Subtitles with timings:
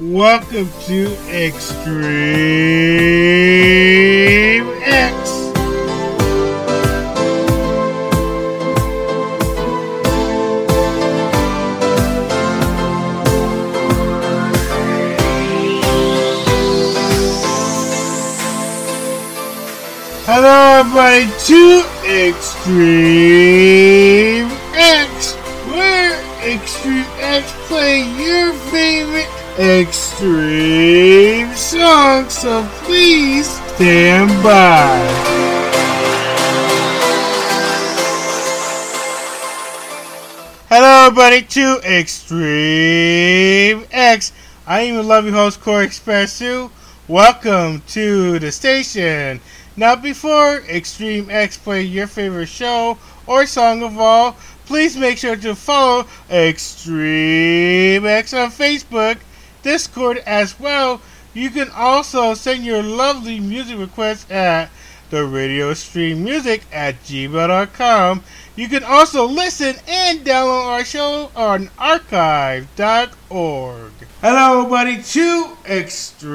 [0.00, 1.86] Welcome to Extreme
[4.82, 5.52] X.
[20.26, 21.84] Hello, everybody, to
[22.28, 22.90] Extreme
[24.74, 25.34] X,
[25.70, 28.13] where Extreme X play your favorite
[29.58, 34.98] extreme songs, so please stand by.
[40.68, 44.32] Hello, everybody, to Extreme X.
[44.66, 46.70] I am your lovely host, Corey Expressu.
[47.06, 49.40] Welcome to the station.
[49.76, 54.36] Now, before Extreme X play your favorite show or song of all,
[54.66, 59.18] please make sure to follow Extreme X on Facebook,
[59.64, 61.00] Discord as well.
[61.32, 64.70] You can also send your lovely music requests at
[65.10, 68.22] the radio stream music at gmail.com.
[68.54, 72.68] You can also listen and download our show on archive.org.
[74.20, 76.34] Hello, everybody, to Extreme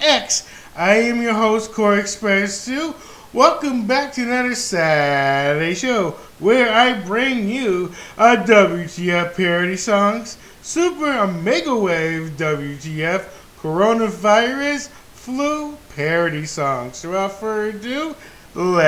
[0.00, 0.48] X.
[0.74, 2.94] I am your host, Corey Express 2.
[3.36, 11.12] Welcome back to another Saturday show where I bring you a WTF parody songs, Super
[11.12, 16.96] Omega Wave WTF, Coronavirus, Flu parody songs.
[16.96, 18.16] So without further ado,
[18.54, 18.78] let's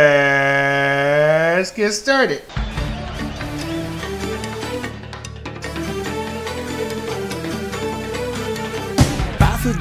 [1.71, 2.43] get started.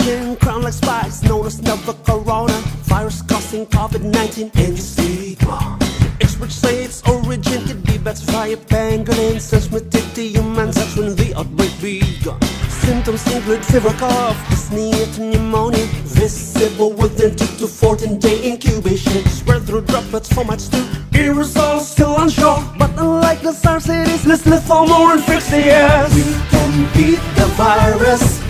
[0.08, 2.53] Crown like spikes, known as novel corona.
[2.88, 5.77] Virus causing COVID-19 and stigma.
[6.22, 10.75] Experts say its origin could be bats via pangolins transmitted to humans.
[10.75, 12.39] That's when the outbreak began.
[12.69, 15.85] Symptoms include fever, cough, dyspnea pneumonia.
[16.05, 19.25] Visible within 2 to 14 day incubation.
[19.25, 20.78] Spread through droplets, fomites to
[21.18, 22.63] aerosols, still unsure.
[22.79, 26.16] But unlike the SARS, it is less lethal, more infectious.
[26.16, 28.47] We can beat the virus.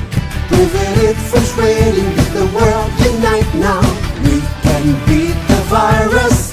[0.48, 3.82] Prevent it from spreading, let the world unite now.
[4.24, 6.47] We can beat the virus.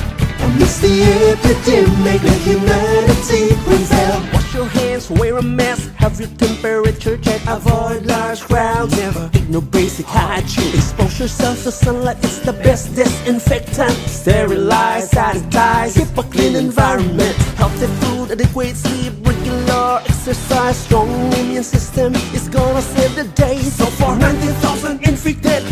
[0.84, 1.02] The
[1.32, 4.20] epidemic, let humanity prevail.
[4.34, 7.46] Wash your hands, wear a mask, have your temperature checked.
[7.48, 10.74] Avoid large crowds, never ignore basic hygiene.
[10.74, 13.96] Expose yourself to sunlight, it's the best disinfectant.
[14.10, 17.34] Sterilize, sanitize, keep a clean environment.
[17.56, 23.58] Healthy food, adequate sleep, regular exercise, strong immune system is gonna save the day.
[23.62, 25.64] So far, 19,000 infected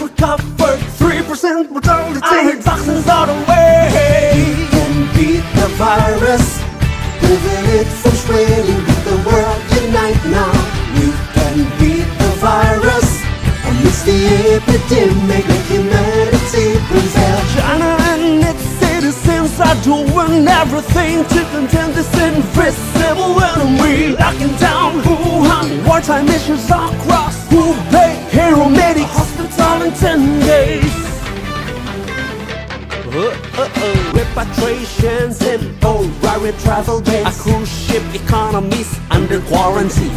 [0.00, 0.80] recovered.
[0.96, 2.20] 3% mortality.
[2.22, 3.90] I heard vaccines are the way.
[4.34, 6.60] We can beat the virus.
[7.20, 8.80] Prevent it from spreading.
[8.88, 10.52] Let the world unite now.
[10.96, 13.08] We can beat the virus.
[13.68, 14.18] Amidst the
[14.56, 17.38] epidemic, let humanity prevail.
[17.54, 24.16] China and its citizens are doing everything to contain this invisible enemy.
[24.16, 29.08] Locking down Wuhan, wartime missions across Hubei, hero medic
[29.70, 31.10] hospital in 10 days.
[33.12, 34.12] Uh-oh.
[34.14, 37.26] Repatriations in O'Reilly travel days.
[37.26, 40.16] A cruise ship economies under quarantine.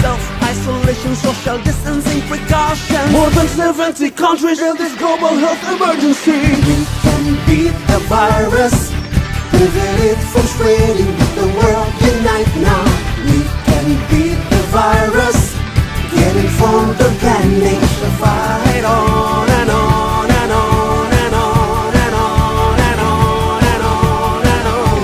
[0.00, 3.12] Self-isolation, social distancing precautions.
[3.12, 6.40] More than 70 countries in this global health emergency.
[6.66, 8.90] We can beat the virus.
[9.50, 11.12] Prevent it from spreading.
[11.38, 12.84] The world unite now.
[13.28, 13.38] We
[13.68, 15.41] can beat the virus.
[16.62, 17.80] Get informed, organic.
[17.80, 24.46] The fight on and on and on and on and on and on and on
[24.54, 25.02] and on.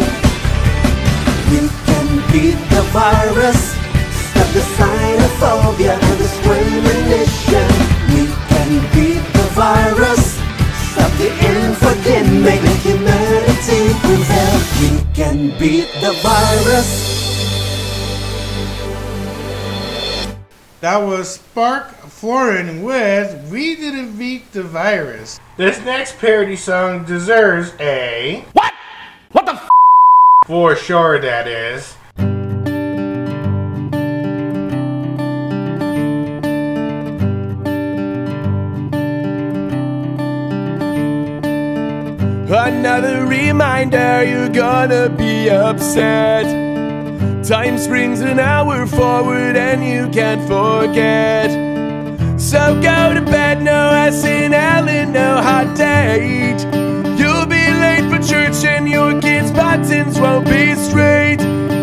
[1.50, 3.74] We can beat the virus.
[4.30, 6.28] Stop the xenophobia and the.
[8.14, 10.38] We can beat the virus.
[10.92, 11.28] Stop the.
[12.40, 14.54] Make humanity prevail.
[14.80, 17.27] We can beat the virus.
[20.80, 25.40] That was Spark Florin with We Didn't Beat the Virus.
[25.56, 28.44] This next parody song deserves a.
[28.52, 28.72] What?
[29.32, 29.68] What the f?
[30.46, 31.96] For sure, that is.
[42.50, 46.67] Another reminder you're gonna be upset.
[47.48, 51.50] Time springs an hour forward and you can't forget.
[52.38, 56.60] So go to bed, no SNL and no hot date.
[57.18, 61.38] You'll be late for church and your kids' buttons won't be straight.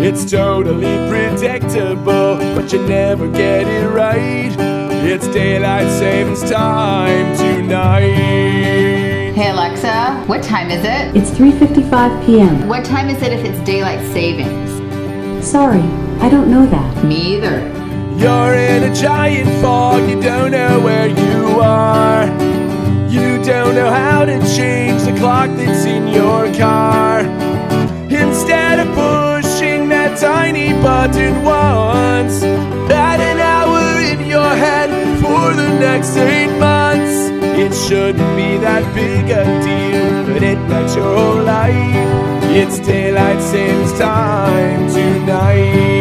[0.05, 4.55] It's totally predictable, but you never get it right.
[5.03, 8.03] It's daylight savings time tonight.
[9.33, 11.15] Hey Alexa, what time is it?
[11.17, 12.67] It's 3:55 p.m.
[12.67, 14.74] What time is it if it's daylight savings?
[15.45, 15.83] Sorry,
[16.25, 17.05] I don't know that.
[17.05, 17.59] Me either.
[18.17, 22.25] You're in a giant fog, you don't know where you are.
[23.07, 27.19] You don't know how to change the clock that's in your car.
[28.09, 32.41] Instead of pushing that tiny button once,
[32.91, 34.89] add an hour in your head
[35.21, 37.29] for the next eight months.
[37.57, 42.34] It shouldn't be that big a deal, but it makes your whole life.
[42.57, 45.99] It's daylight savings time tonight.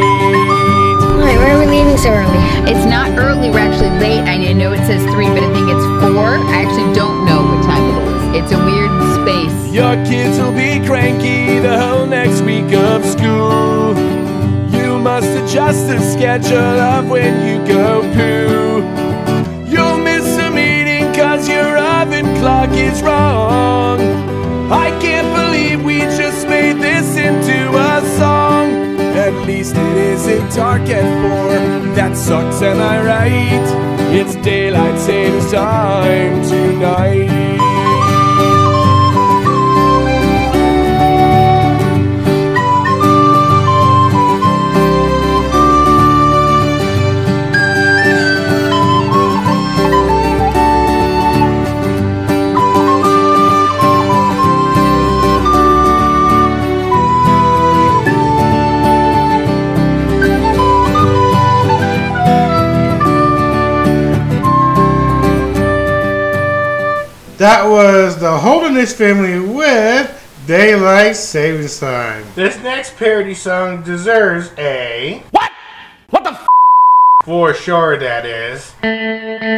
[1.18, 2.38] Why, why are we leaving so early?
[2.70, 4.20] It's not early, we're actually late.
[4.20, 6.38] I know it says three, but I think it's four.
[6.38, 8.44] I actually don't know what time it is.
[8.44, 9.74] It's a weird space.
[9.74, 13.98] Your kids will be cranky the whole next week of school.
[14.70, 18.78] You must adjust the schedule of when you go poo.
[19.68, 24.33] You'll miss a meeting cause your oven clock is wrong.
[27.24, 28.98] Into a song.
[29.16, 31.94] At least it isn't dark at four.
[31.94, 33.66] That sucks, am I right?
[34.12, 37.63] It's daylight savings time tonight.
[67.44, 70.08] That was the Holderness family with
[70.46, 72.24] Daylight Savings Time.
[72.34, 75.22] This next parody song deserves a.
[75.30, 75.52] What?
[76.08, 76.46] What the f?
[77.22, 78.74] For sure, that is.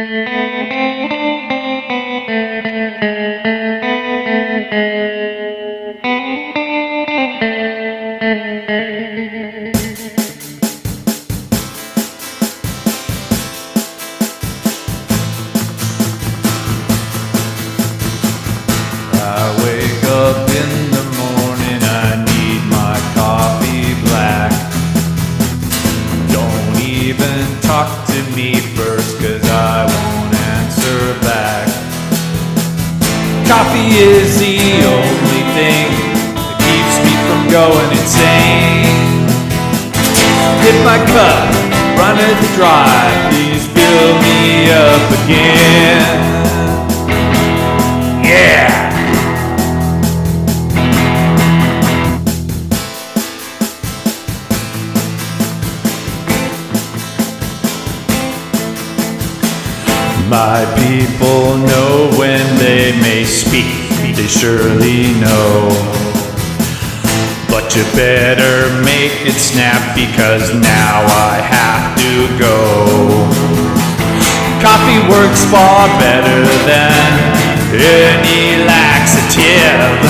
[33.99, 35.89] is the only thing
[36.37, 39.25] that keeps me from going insane.
[40.61, 41.49] Hit my cup,
[41.97, 46.13] run it dry, please fill me up again.
[48.23, 48.77] Yeah!
[60.29, 63.86] My people know when they may speak,
[64.17, 65.69] they surely know.
[67.53, 72.57] But you better make it snap because now I have to go.
[74.57, 77.05] Coffee works far better than
[77.77, 80.01] any laxative.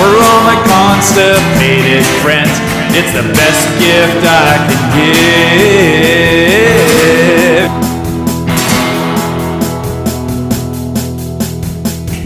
[0.00, 2.56] For all my constipated friends,
[2.96, 7.25] it's the best gift I can give.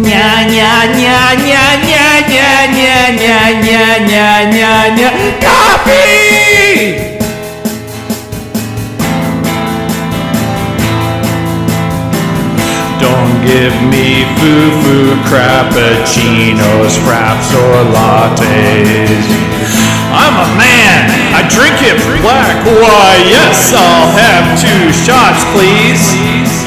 [0.01, 0.31] Ня
[5.41, 7.19] Coffee!
[13.01, 19.27] Don't give me foo-foo crappuccinos, fraps, or lattes.
[20.13, 21.11] I'm a man.
[21.33, 22.65] I drink it black.
[22.67, 26.61] Why, yes, I'll have two shots, please.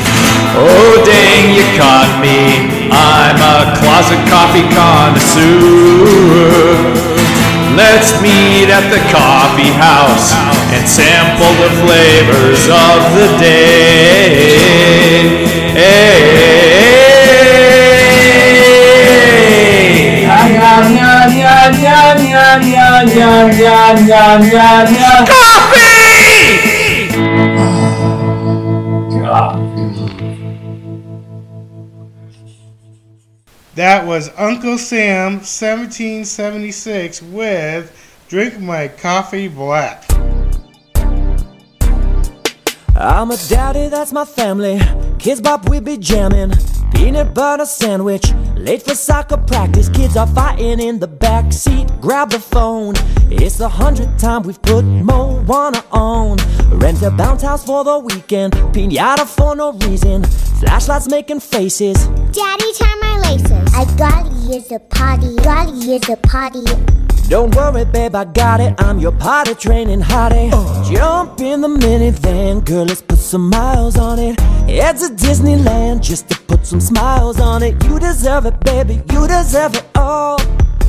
[0.55, 2.82] Oh, dang, you caught me.
[3.03, 6.23] I'm a closet coffee connoisseur.
[7.75, 10.31] Let's meet at the coffee house
[10.71, 14.63] and sample the flavors of the day.
[25.27, 25.83] Coffee!
[27.57, 28.22] Ah.
[33.75, 37.91] That was Uncle Sam 1776 with
[38.29, 40.05] Drink My Coffee Black.
[42.95, 44.79] I'm a daddy, that's my family.
[45.17, 46.51] Kids bop, we be jamming.
[47.03, 49.89] Peanut butter sandwich, late for soccer practice.
[49.89, 51.85] Kids are fighting in the back seat.
[51.99, 52.93] Grab the phone.
[53.29, 56.37] It's the hundredth time we've put Moana on.
[56.69, 58.53] Rent a bounce house for the weekend.
[58.71, 60.23] Pinata for no reason.
[60.61, 62.07] Flashlights making faces.
[62.31, 63.73] Daddy, tie my laces.
[63.73, 65.35] I gotta use the potty.
[65.43, 66.63] Gotta use the potty.
[67.27, 68.75] Don't worry, babe, I got it.
[68.79, 70.51] I'm your potty training hottie.
[70.89, 74.39] Jump in the minivan, girl, let's put some miles on it.
[74.69, 77.83] Head to Disneyland just to some smiles on it.
[77.85, 80.39] You deserve it, baby, you deserve it all.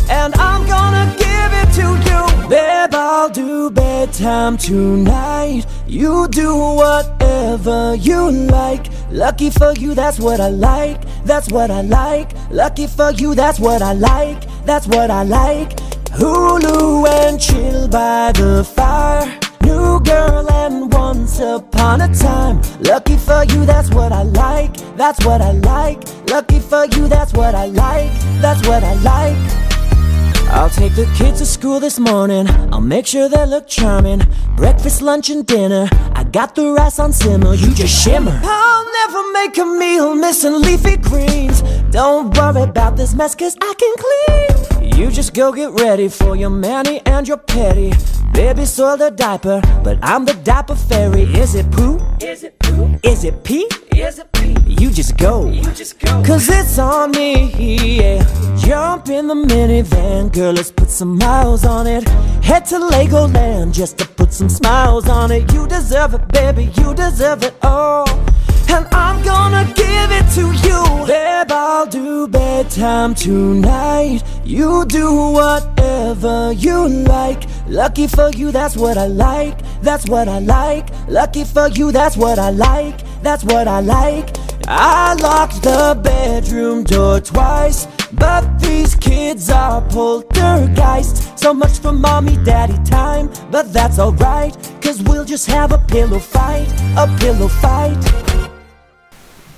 [0.08, 2.48] And I'm gonna give it to you.
[2.48, 5.64] Babe, I'll do bedtime tonight.
[5.86, 8.86] You do whatever you like.
[9.10, 11.00] Lucky for you, that's what I like.
[11.24, 12.32] That's what I like.
[12.50, 14.44] Lucky for you, that's what I like.
[14.64, 15.76] That's what I like.
[16.18, 19.40] Hulu and chill by the fire.
[19.64, 22.60] New girl and once upon a time.
[22.80, 24.76] Lucky for you, that's what I like.
[24.96, 25.98] That's what I like.
[26.30, 28.12] Lucky for you, that's what I like.
[28.40, 29.64] That's what I like.
[30.48, 32.46] I'll take the kids to school this morning.
[32.72, 34.22] I'll make sure they look charming.
[34.56, 35.88] Breakfast, lunch, and dinner.
[36.14, 37.54] I got the rice on simmer.
[37.54, 38.40] You just shimmer.
[38.42, 41.62] I'll never make a meal missing leafy greens.
[41.90, 44.83] Don't worry about this mess, cause I can clean.
[44.96, 47.92] You just go get ready for your manny and your petty.
[48.32, 51.22] Baby soiled a diaper, but I'm the diaper fairy.
[51.22, 51.98] Is it poo?
[52.20, 52.98] Is it poo?
[53.02, 53.68] Is it pee?
[53.96, 54.56] Is it pee?
[54.66, 55.48] You just go.
[55.50, 56.22] You just go.
[56.24, 58.22] Cause it's on me, yeah.
[58.56, 62.08] Jump in the minivan, girl, let's put some miles on it.
[62.44, 65.52] Head to Legoland just to put some smiles on it.
[65.52, 68.06] You deserve it, baby, you deserve it all.
[68.74, 71.06] And I'm gonna give it to you.
[71.06, 74.24] Babe, I'll do bedtime tonight.
[74.44, 77.44] You do whatever you like.
[77.68, 79.56] Lucky for you, that's what I like.
[79.80, 80.88] That's what I like.
[81.08, 82.98] Lucky for you, that's what I like.
[83.22, 84.36] That's what I like.
[84.66, 87.86] I locked the bedroom door twice.
[88.12, 91.40] But these kids are poltergeists.
[91.40, 93.30] So much for mommy daddy time.
[93.52, 96.68] But that's alright, cause we'll just have a pillow fight.
[96.96, 98.23] A pillow fight.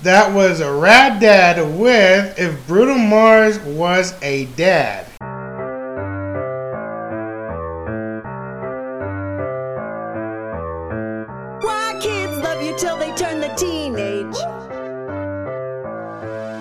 [0.07, 5.05] That was a Rad Dad with If Bruno Mars Was a Dad.
[11.61, 14.37] Why kids love you till they turn the teenage?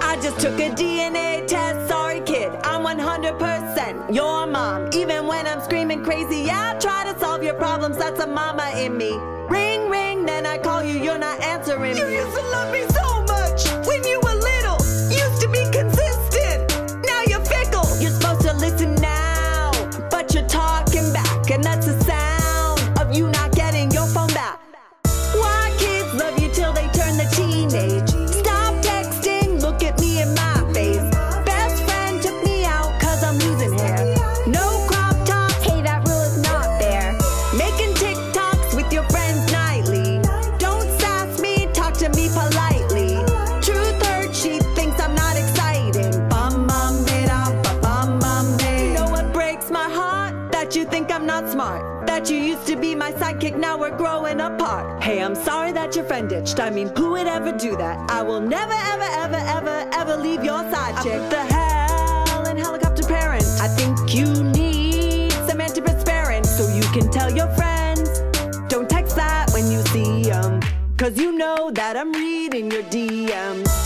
[0.02, 1.88] I just took a DNA test.
[1.88, 4.90] Sorry, kid, I'm 100% your mom.
[4.92, 7.98] Even when I'm screaming crazy, I try to solve your problems.
[7.98, 9.16] That's a mama in me.
[9.52, 10.98] Ring, ring, then I call you.
[10.98, 11.96] You're not answering.
[11.96, 12.95] You used to love me
[56.34, 58.10] I mean, who would ever do that?
[58.10, 61.22] I will never, ever, ever, ever, ever leave your side chick.
[61.30, 63.62] The hell and helicopter parents.
[63.62, 68.22] I think you need some antiperspirant so you can tell your friends.
[68.70, 70.62] Don't text that when you see them.
[70.98, 73.85] Cause you know that I'm reading your DMs.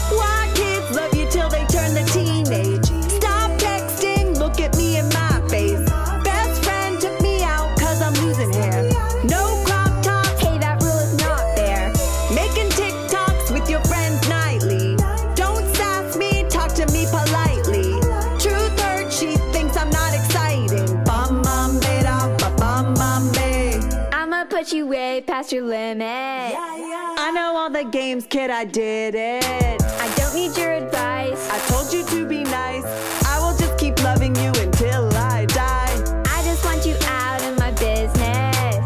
[25.70, 27.20] Way past your limit.
[27.20, 29.84] I know all the games, kid, I did it.
[29.84, 31.50] I don't need your advice.
[31.50, 32.86] I told you to be nice.
[33.26, 36.24] I will just keep loving you until I die.
[36.26, 38.78] I just want you out of my business.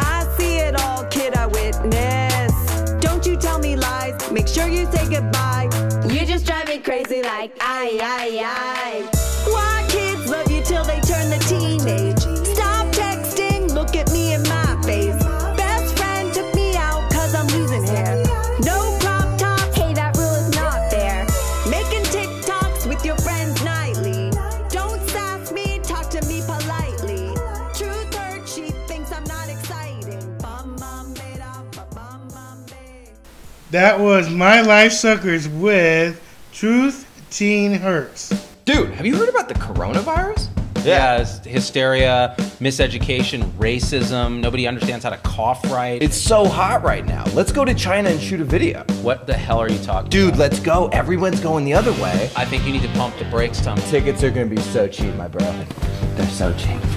[0.00, 2.52] I see it all, kid, I witness.
[3.00, 5.68] Don't you tell me lies, make sure you say goodbye.
[6.08, 9.11] You just drive me crazy like I, I, I.
[33.72, 36.20] That was My Life Suckers with
[36.52, 38.28] Truth Teen Hurts.
[38.66, 40.50] Dude, have you heard about the coronavirus?
[40.84, 44.40] Yeah, yeah hysteria, miseducation, racism.
[44.40, 46.02] Nobody understands how to cough right.
[46.02, 47.24] It's so hot right now.
[47.32, 48.84] Let's go to China and shoot a video.
[49.00, 50.40] What the hell are you talking Dude, about?
[50.40, 50.88] let's go.
[50.88, 52.30] Everyone's going the other way.
[52.36, 53.78] I think you need to pump the brakes, Tom.
[53.88, 55.50] Tickets are going to be so cheap, my bro.
[56.16, 56.91] They're so cheap.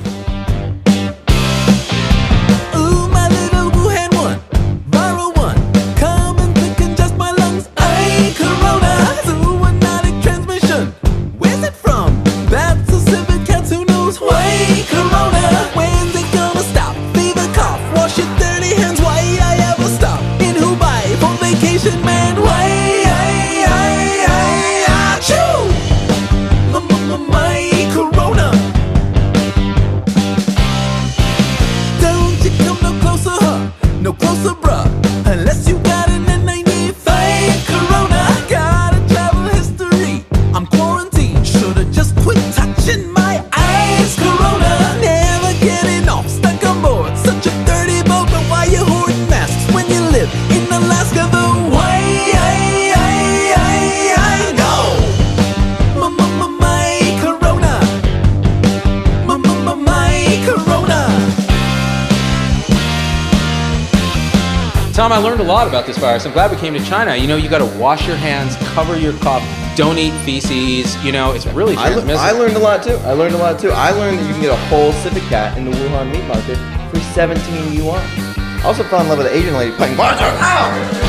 [65.85, 66.25] about this virus.
[66.25, 67.15] I'm glad we came to China.
[67.15, 69.43] You know, you got to wash your hands, cover your cough,
[69.75, 70.95] don't eat feces.
[71.03, 72.95] You know, it's really I, le- I, learned a lot too.
[73.05, 73.69] I learned a lot too.
[73.69, 76.57] I learned that you can get a whole civet cat in the Wuhan meat market
[76.89, 78.01] for 17 yuan.
[78.01, 81.04] I also fell in love with an Asian lady playing Monster Power.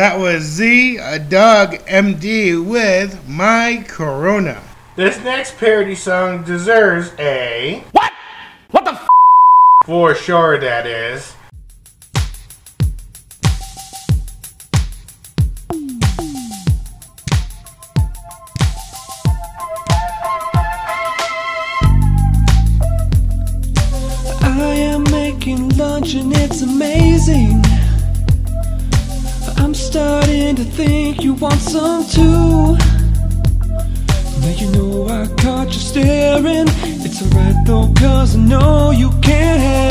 [0.00, 4.62] That was Z, a dog, MD with My Corona.
[4.96, 7.84] This next parody song deserves a.
[7.92, 8.10] What?
[8.70, 9.06] What the f?
[9.84, 11.29] For sure, that is.
[37.22, 39.89] alright though, cause I know you can't have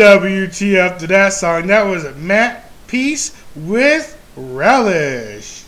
[0.00, 1.66] WTF to that song.
[1.66, 5.64] That was a Matt Peace with Relish.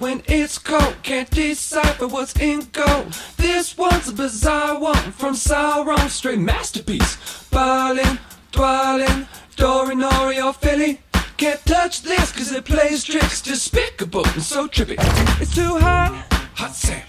[0.00, 3.12] When it's cold can't decipher what's in gold.
[3.36, 7.16] This one's a bizarre one from Sauron, straight masterpiece.
[7.50, 8.18] Ballin',
[8.50, 11.00] dwellin', Dorinori or Philly.
[11.36, 14.96] Can't touch this cause it plays tricks despicable and so trippy.
[15.40, 17.04] It's too hot, hot sand.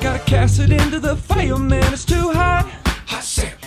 [0.00, 1.92] Gotta cast it into the fire, man.
[1.92, 2.70] It's too hot,
[3.06, 3.58] hot sand.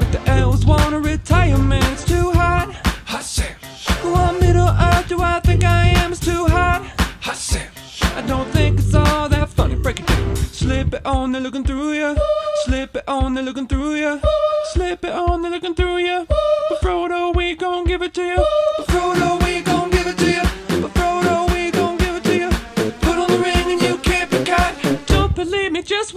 [0.00, 1.92] Make the elves wanna retire, man.
[1.92, 3.56] It's too hot, hot sand.
[4.02, 6.10] What middle earth do I think I am?
[6.10, 7.75] It's too hot, hot sand.
[8.16, 9.74] I don't think it's all that funny.
[9.74, 10.36] Break it down.
[10.36, 12.16] Slip it on, they're looking through ya.
[12.64, 14.18] Slip it on, they're looking through ya.
[14.72, 16.24] Slip it on, they're looking through ya.
[16.70, 18.36] But Frodo, we gon' give it to you.
[18.78, 20.42] But Frodo, we gon' give it to you.
[20.80, 22.50] But Frodo, we gon' give it to you.
[23.02, 24.74] Put on the ring and you can't be caught.
[25.06, 26.14] Don't believe me, just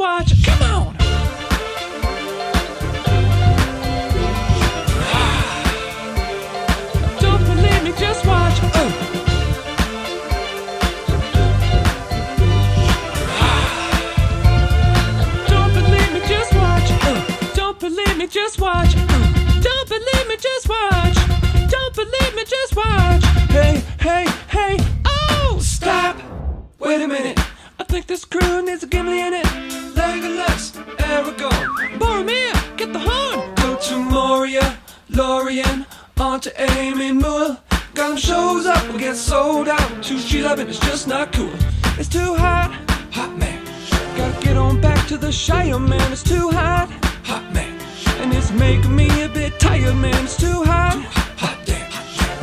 [18.29, 18.93] just watch.
[18.95, 19.61] Uh.
[19.61, 21.15] Don't believe me, just watch.
[21.69, 23.23] Don't believe me, just watch.
[23.49, 25.57] Hey, hey, hey, oh!
[25.59, 26.17] Stop!
[26.79, 27.39] Wait a minute.
[27.79, 29.45] I think this crew needs a gimli in it.
[29.95, 33.55] Legolas, Aragorn, Boromir, get the horn.
[33.55, 34.77] Go to Moria,
[35.09, 35.85] Lorien,
[36.19, 37.57] on to Aemon Moore.
[37.95, 40.03] Gollum shows up and gets sold out.
[40.03, 41.51] Two sheet up it's just not cool.
[41.97, 42.71] It's too hot,
[43.11, 43.65] hot man.
[44.15, 46.11] Gotta get on back to the Shire, man.
[46.11, 46.89] It's too hot,
[47.23, 47.78] hot man.
[48.21, 50.23] And it's making me a bit tired, man.
[50.25, 51.01] It's too hot,
[51.37, 51.89] hot damn.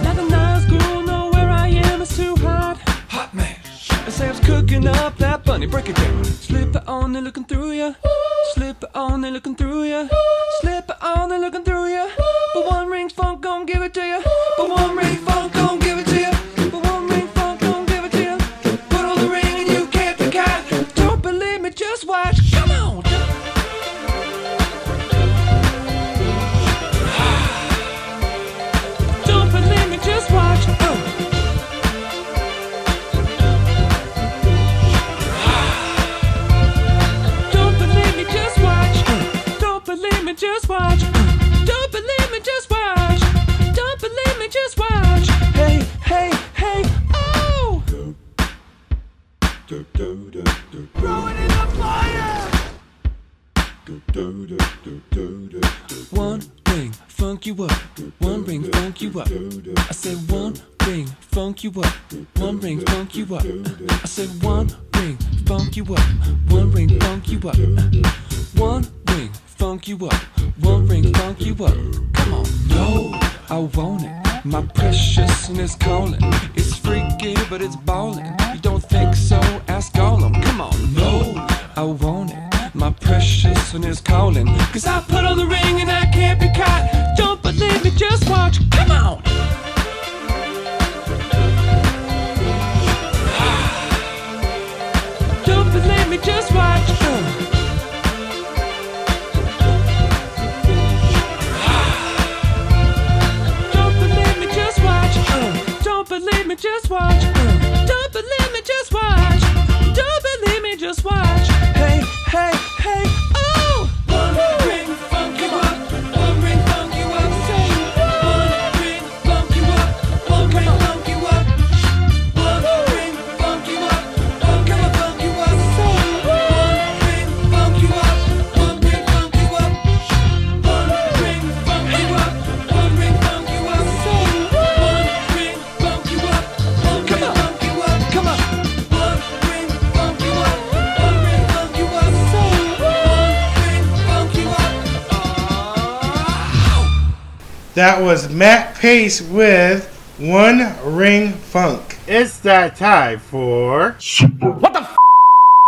[0.03, 2.01] Now the nice girl know where I am.
[2.01, 3.57] It's too hot, hot man.
[4.05, 5.67] And Sam's cooking up that bunny.
[5.67, 6.25] Break it down.
[6.25, 7.93] Slip it on, they're looking through ya.
[8.55, 10.09] Slip it on, they're looking through ya.
[10.61, 12.09] Slip it on, they're looking through ya.
[12.55, 14.21] But one ring funk gon' give it to ya.
[14.57, 15.79] But one ring funk gon'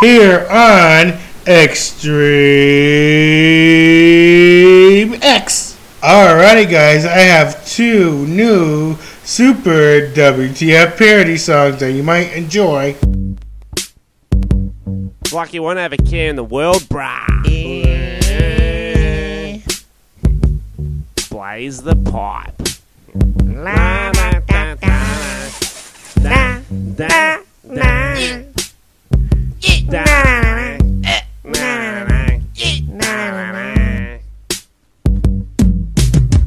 [0.09, 2.09] here on Extreme
[5.23, 5.77] X.
[6.01, 12.97] Alrighty, guys, I have two new super WTF parody songs that you might enjoy.
[15.31, 17.27] Like you won't have a care in the world, brah.
[21.29, 22.55] Blaze the pipe.
[23.45, 25.51] La, da, da, da,
[26.23, 26.63] da,
[26.97, 27.43] da,
[27.75, 28.48] da.
[29.91, 30.79] I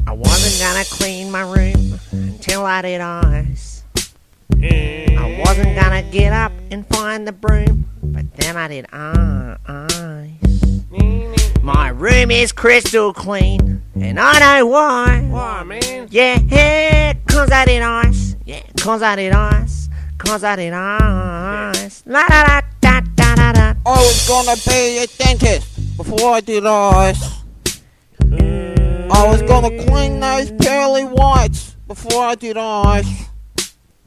[0.08, 3.82] wasn't gonna clean my room until I did ice.
[4.62, 9.58] I wasn't gonna get up and find the broom, but then I did ice.
[11.62, 15.26] My room is crystal clean, and I know why.
[15.28, 16.06] Why, man?
[16.10, 18.36] Yeah, cause I did ice.
[18.44, 19.88] Yeah, cause I did ice.
[20.18, 22.04] Cause I did ice.
[22.06, 22.61] La da da.
[23.84, 27.20] I was gonna be a dentist before I did eyes.
[28.30, 33.06] I was gonna clean those pearly whites before I did eyes.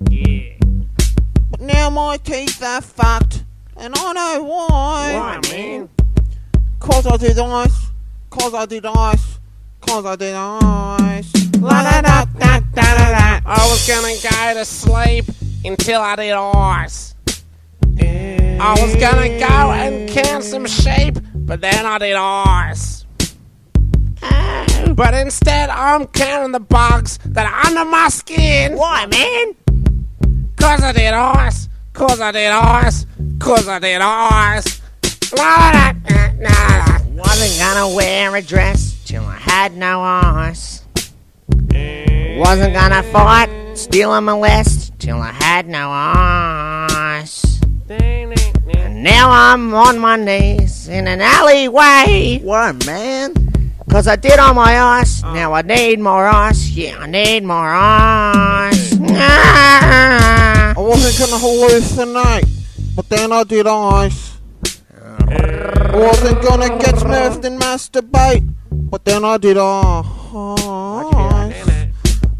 [0.09, 0.53] Yeah.
[1.51, 3.43] But now my teeth are fucked,
[3.75, 5.13] and I know why.
[5.13, 5.89] Why, man?
[6.79, 7.87] Cause I did ice.
[8.29, 9.39] Cause I did ice.
[9.81, 11.33] Cause I did ice.
[11.59, 13.41] La da da da da da da.
[13.45, 15.25] I was gonna go to sleep
[15.65, 17.14] until I did ice.
[18.57, 23.05] I was gonna go and count some sheep, but then I did ice.
[24.95, 28.77] But instead, I'm counting the bugs that are under my skin.
[28.77, 29.55] Why, man?
[30.55, 31.67] Cause I did ice.
[31.91, 33.05] Cause I did ice.
[33.39, 34.81] Cause I did ice.
[37.13, 40.83] Wasn't gonna wear a dress till I had no ice.
[41.73, 47.59] Wasn't gonna fight, steal and molest till I had no ice.
[49.05, 52.39] And now I'm on my knees in an alleyway.
[52.41, 53.35] Why, man?
[53.91, 55.31] Cause I did all my ice, oh.
[55.31, 56.69] now I need more ice.
[56.69, 58.97] Yeah, I need more ice.
[58.99, 62.49] I wasn't gonna hallucinate,
[62.95, 64.39] but then I did ice.
[64.97, 70.07] I wasn't gonna get smurfed and masturbate, but then I did ice.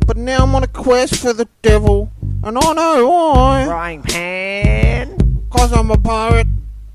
[0.08, 2.12] But now I'm on a quest for the devil,
[2.44, 3.66] and I know why.
[3.68, 5.25] Frying pan.
[5.58, 6.48] Cause I'm a pirate,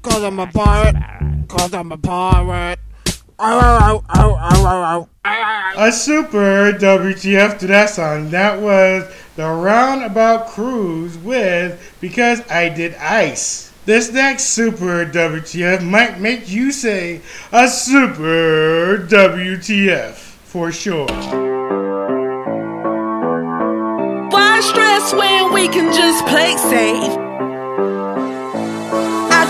[0.02, 0.94] cause I'm a pirate,
[1.48, 2.78] cause I'm a pirate.
[3.38, 5.06] A
[5.90, 8.28] super WTF to that song.
[8.30, 13.72] That was the Roundabout Cruise with Because I Did Ice.
[13.86, 21.06] This next super WTF might make you say a super WTF for sure.
[24.28, 27.16] Why stress when we can just play safe?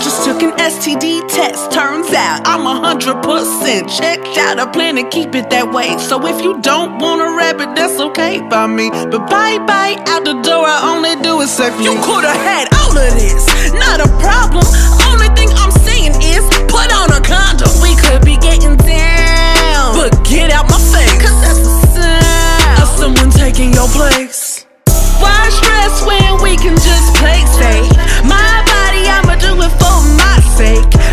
[0.01, 1.71] Just took an STD test.
[1.71, 4.57] Turns out I'm a hundred percent checked out.
[4.57, 5.93] I plan to keep it that way.
[5.99, 8.89] So if you don't want a rabbit, that's okay by me.
[8.89, 10.65] But bye bye out the door.
[10.65, 11.85] I only do it safely.
[11.85, 13.45] You coulda had all of this,
[13.77, 14.65] not a problem.
[15.05, 17.69] Only thing I'm saying is put on a condom.
[17.77, 21.13] We could be getting down, but get out my face.
[21.21, 24.65] Cause that's the sound of someone taking your place.
[25.21, 27.93] Why stress when we can just play safe?
[28.25, 28.70] My
[29.07, 31.10] I'ma do it for my sake.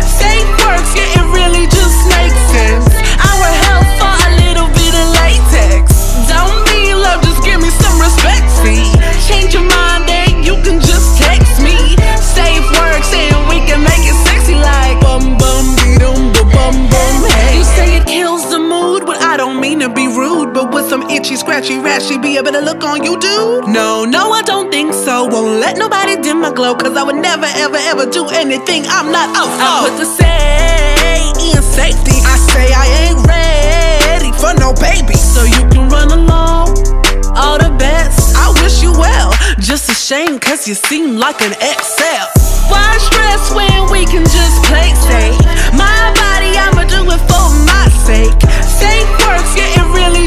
[20.89, 23.67] Some itchy, scratchy, rashy, be a better look on you, dude.
[23.67, 25.25] No, no, I don't think so.
[25.25, 29.11] Won't let nobody dim my glow, cause I would never, ever, ever do anything I'm
[29.11, 29.69] not up for.
[29.69, 32.17] I put the say in safety.
[32.25, 36.73] I say I ain't ready for no baby, so you can run along.
[37.37, 39.29] All the best, I wish you well.
[39.59, 42.25] Just a shame, cause you seem like an XL.
[42.73, 45.37] Why stress when we can just play safe?
[45.77, 48.33] My body, I'ma do it for my sake.
[48.65, 50.25] Safe works, yeah, it really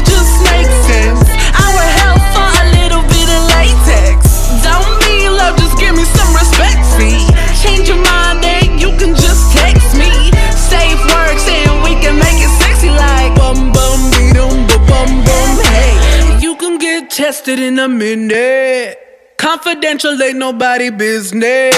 [17.33, 18.95] Tested in a minute.
[19.39, 21.73] Confidential ain't nobody business.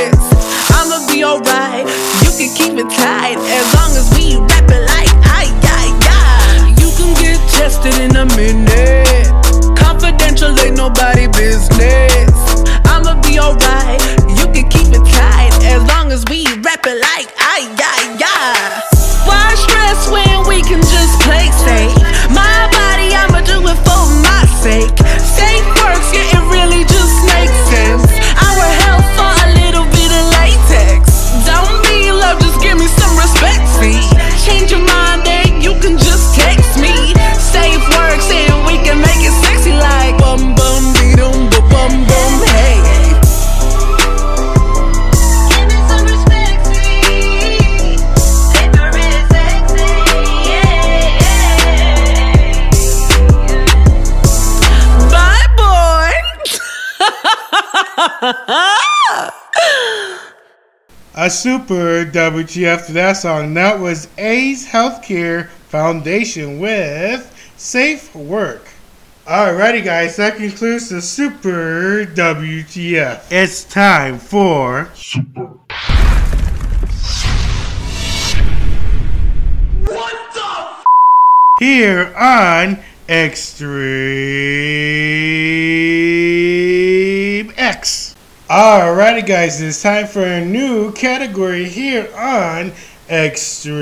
[0.76, 1.88] I'ma be alright.
[2.24, 6.76] You can keep it tight as long as we rap it like I, I, I.
[6.78, 9.32] You can get tested in a minute.
[9.80, 12.36] Confidential ain't nobody business.
[12.92, 14.02] I'ma be alright.
[14.28, 18.85] You can keep it tight as long as we rap it like I, I, I.
[61.14, 63.54] A super WTF to that song.
[63.54, 68.68] That was AIDS Healthcare Foundation with Safe Work.
[69.28, 73.26] Alrighty, guys, that concludes the Super WTF.
[73.30, 75.60] It's time for Super.
[79.86, 80.84] What the?
[81.60, 83.76] Here on Extreme
[87.56, 88.05] X.
[88.48, 92.74] Alrighty, guys, it's time for a new category here on
[93.10, 93.74] Extreme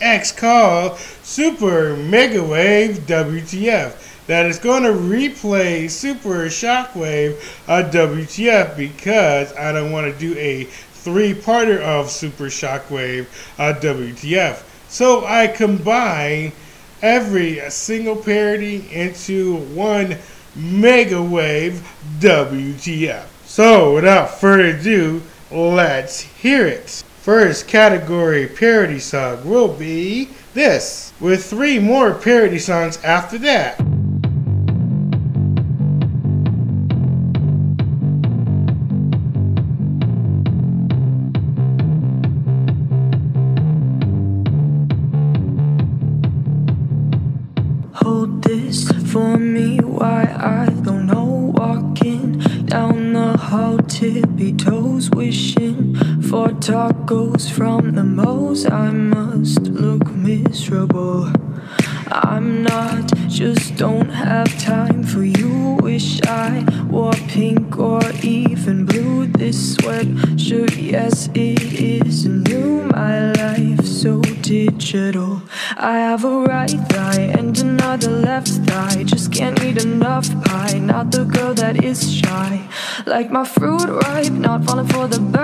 [0.00, 4.26] X called Super Mega Wave WTF.
[4.26, 10.34] That is going to replay Super Shockwave uh, WTF because I don't want to do
[10.38, 13.26] a three parter of Super Shockwave
[13.58, 14.62] uh, WTF.
[14.88, 16.52] So I combine
[17.02, 20.16] every single parody into one
[20.54, 21.86] Mega Wave
[22.18, 23.24] WTF.
[23.44, 27.02] So, without further ado, let's hear it.
[27.20, 33.80] First category parody song will be this, with three more parody songs after that.
[57.10, 61.32] Tacos from the most I must look miserable.
[62.12, 65.78] I'm not, just don't have time for you.
[65.82, 69.26] Wish I wore pink or even blue.
[69.26, 72.84] This sweatshirt, yes, it is new.
[72.84, 75.42] My life so digital.
[75.76, 79.02] I have a right thigh and another left thigh.
[79.04, 80.78] Just can't eat enough pie.
[80.78, 82.68] Not the girl that is shy.
[83.06, 85.18] Like my fruit ripe, not falling for the.
[85.18, 85.39] Not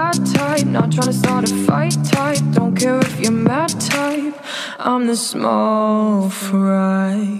[0.96, 2.38] trying to start a fight type.
[2.52, 4.34] Don't care if you're mad type.
[4.78, 7.38] I'm the small fry.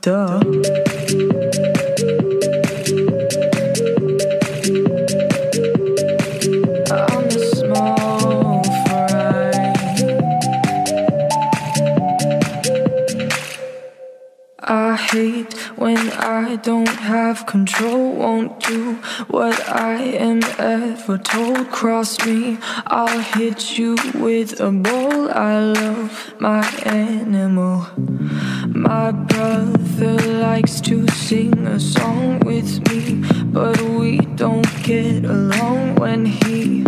[0.00, 0.87] Duh.
[17.28, 18.14] Have control.
[18.14, 18.94] Won't do
[19.28, 19.96] what I
[20.28, 21.70] am ever told.
[21.70, 25.30] Cross me, I'll hit you with a bowl.
[25.30, 27.86] I love my animal.
[28.68, 30.16] My brother
[30.48, 33.02] likes to sing a song with me,
[33.56, 36.82] but we don't get along when he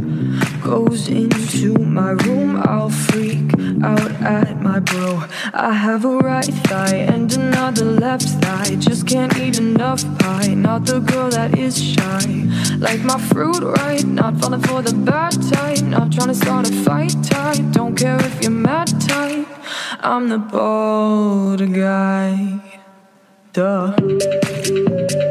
[0.60, 2.62] goes into my room.
[2.64, 3.52] I'll freak
[3.82, 5.24] out at my bro.
[5.54, 8.76] I have a right thigh and another left thigh.
[8.76, 10.54] Just can't eat enough pie.
[10.54, 12.24] Not the girl that is shy.
[12.78, 15.82] Like my fruit right, not falling for the bad type.
[15.82, 17.64] Not trying to start a fight type.
[17.72, 19.46] Don't care if you're mad type.
[20.00, 22.60] I'm the bold guy.
[23.52, 25.29] Duh.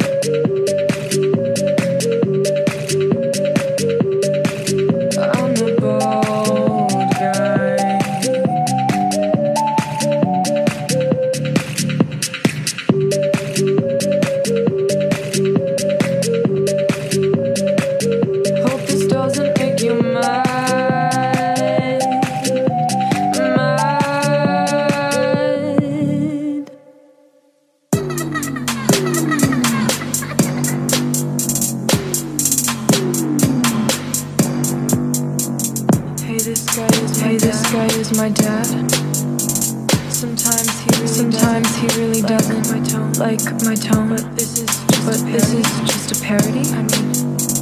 [42.29, 44.09] Doesn't my tone like my tone.
[44.09, 46.59] But this is just but this is just a parody.
[46.59, 47.09] I mean,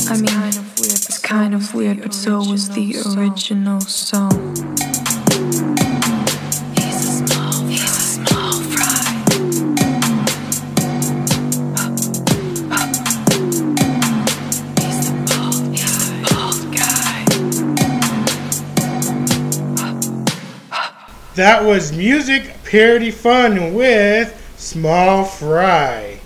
[0.09, 0.91] I mean, kind of weird.
[0.91, 4.55] It's kind of weird, but so was the original song.
[6.75, 9.23] He's a small, he's a small fry.
[14.81, 17.23] He's the bald, he's the bald guy.
[21.35, 24.36] That was music parody fun with
[24.67, 26.19] Small Fry.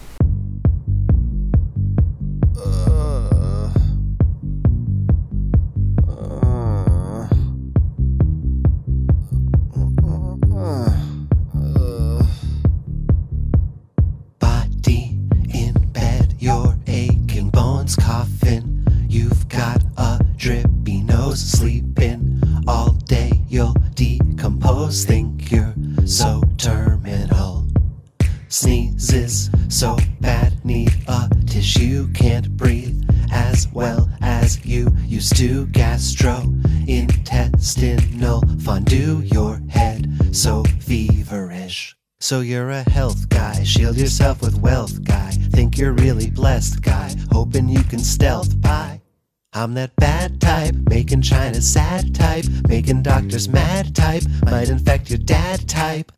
[49.61, 55.19] I'm that bad type, making China sad type, making doctors mad type, might infect your
[55.19, 56.11] dad type.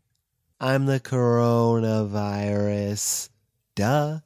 [0.61, 3.27] I'm the coronavirus.
[3.75, 4.19] Duh.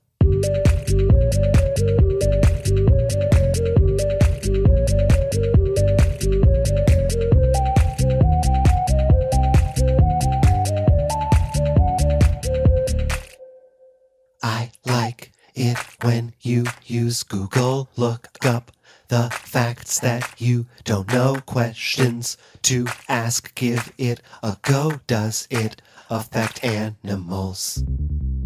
[14.44, 17.90] I like it when you use Google.
[17.96, 18.72] Look up
[19.08, 21.38] the facts that you don't know.
[21.46, 23.54] Questions to ask.
[23.56, 25.00] Give it a go.
[25.08, 27.84] Does it affect animals?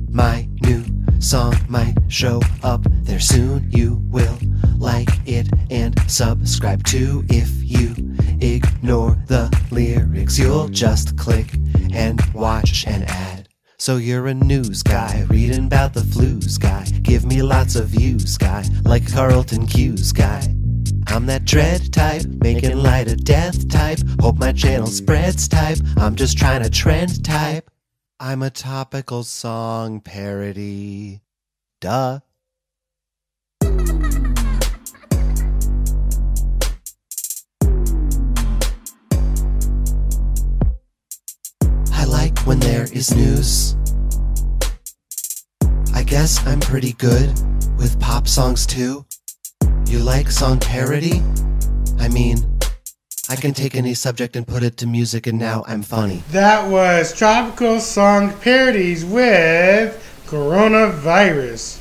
[0.10, 0.84] My new
[1.20, 3.70] song might show up there soon.
[3.72, 4.38] You will
[4.78, 7.24] like it and subscribe to.
[7.30, 7.96] If you
[8.42, 11.54] ignore the lyrics, you'll just click
[11.94, 13.41] and watch an ad.
[13.82, 16.84] So you're a news guy, reading about the flu's guy.
[17.02, 20.56] Give me lots of views guy, like Carlton Hughes guy.
[21.08, 23.98] I'm that dread type, making light of death type.
[24.20, 25.80] Hope my channel spreads type.
[25.98, 27.72] I'm just trying to trend type.
[28.20, 31.22] I'm a topical song parody.
[31.80, 32.20] Duh.
[42.46, 43.76] When there is news.
[45.94, 47.30] I guess I'm pretty good
[47.78, 49.06] with pop songs too.
[49.86, 51.22] You like song parody?
[52.00, 52.38] I mean,
[53.30, 56.24] I can take any subject and put it to music and now I'm funny.
[56.32, 61.81] That was Tropical Song Parodies with Coronavirus.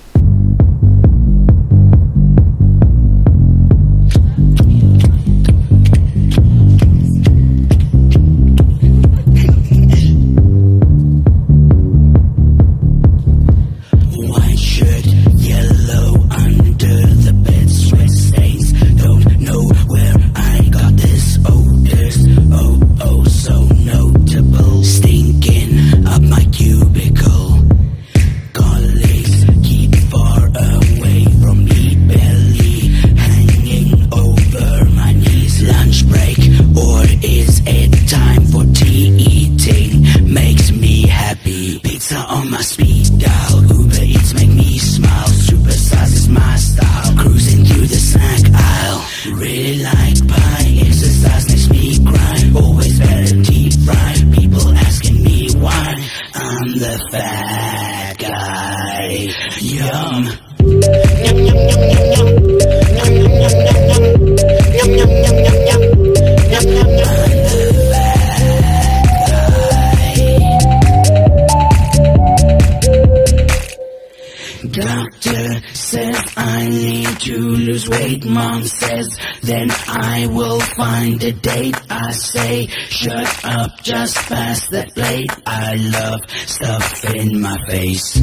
[87.72, 88.19] In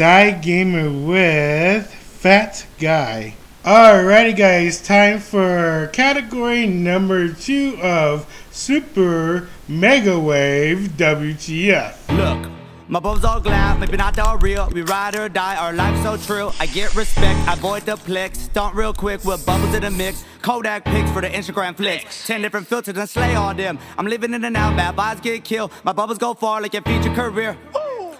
[0.00, 3.34] Die Gamer with Fat Guy.
[3.62, 11.96] Alrighty, guys, time for category number two of Super Mega Wave WTF.
[12.16, 12.50] Look,
[12.88, 14.70] my bubbles all glad, maybe not all real.
[14.72, 16.50] We ride or die, our life's so true.
[16.58, 18.38] I get respect, I avoid the flicks.
[18.38, 20.24] Stunt real quick with bubbles in the mix.
[20.40, 22.26] Kodak pics for the Instagram flicks.
[22.26, 23.78] Ten different filters and slay all them.
[23.98, 25.72] I'm living in and out, bad vibes get killed.
[25.84, 27.54] My bubbles go far like your future career.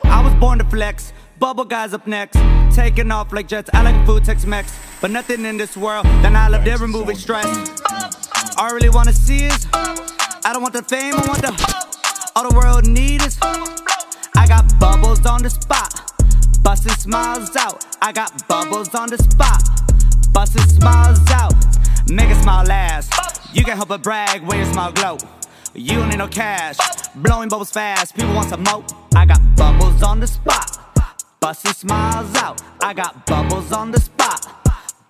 [0.04, 1.14] I was born to flex.
[1.40, 2.38] Bubble guys up next.
[2.76, 4.78] Taking off like jets, I like food Tex Mex.
[5.00, 7.46] But nothing in this world, then I love they're removing stress.
[8.58, 12.54] I really wanna see is, I don't want the fame, I want the, all the
[12.54, 13.38] world need is.
[14.36, 16.12] I got bubbles on the spot,
[16.62, 17.86] busting smiles out.
[18.02, 19.62] I got bubbles on the spot,
[20.34, 21.54] busting smiles out.
[22.10, 23.14] Make a smile last.
[23.54, 25.16] You can't help but brag when your smile glow.
[25.74, 26.76] You don't need no cash,
[27.14, 28.14] blowing bubbles fast.
[28.14, 28.84] People want some more.
[29.16, 30.89] I got bubbles on the spot,
[31.40, 32.62] busting smiles out.
[32.82, 34.46] I got bubbles on the spot.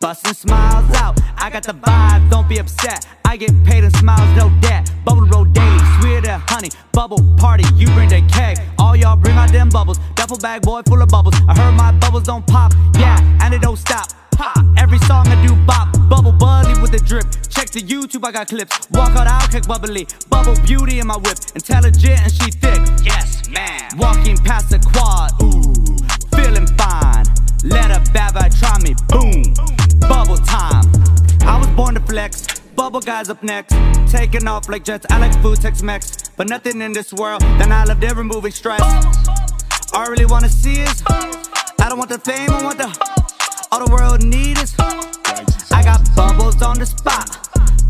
[0.01, 3.07] Busting smiles out, I got the vibe, don't be upset.
[3.27, 4.91] I get paid in smiles, no debt.
[5.05, 6.71] Bubble roll daily, sweeter than honey.
[6.93, 8.59] Bubble party, you bring the keg.
[8.79, 9.99] All y'all bring out them bubbles.
[10.15, 11.35] Duffel bag boy full of bubbles.
[11.47, 14.09] I heard my bubbles don't pop, yeah, and it don't stop.
[14.79, 15.93] Every song I do bop.
[16.09, 17.27] Bubble bubbly with the drip.
[17.51, 18.89] Check the YouTube, I got clips.
[18.91, 20.07] Walk out, I'll kick bubbly.
[20.31, 21.37] Bubble beauty in my whip.
[21.55, 22.81] Intelligent and she thick.
[23.05, 23.83] Yes, man.
[23.99, 26.00] Walking past the quad, ooh,
[26.35, 27.25] feeling fine.
[27.65, 29.55] Let a vibe try me, boom.
[30.09, 30.85] Bubble time.
[31.43, 32.61] I was born to flex.
[32.77, 33.75] Bubble guys up next.
[34.11, 35.07] Taking off like jets.
[35.11, 36.29] I like food Tex Mex.
[36.37, 38.81] But nothing in this world, then I love they're removing stress.
[39.93, 42.89] All I really wanna see is, I don't want the fame, I want the,
[43.71, 44.75] all the world need is.
[45.71, 47.37] I got bubbles on the spot.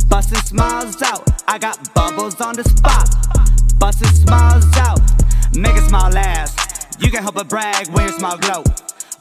[0.09, 1.29] Busting smiles out.
[1.47, 3.09] I got bubbles on the spot.
[3.79, 5.01] Busting smiles out.
[5.55, 6.70] Make a smile last.
[7.01, 8.63] You can help but brag when your smile glow.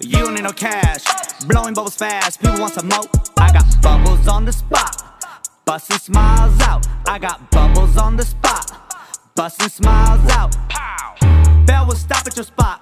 [0.02, 1.04] You don't need no cash.
[1.48, 2.42] Blowing bubbles fast.
[2.42, 3.06] People want some more.
[3.38, 5.02] I got bubbles on the spot.
[5.64, 6.86] Busting smiles out.
[7.08, 8.72] I got bubbles on the spot.
[9.34, 10.56] Busting smiles out.
[11.66, 12.82] Bell will stop at your spot.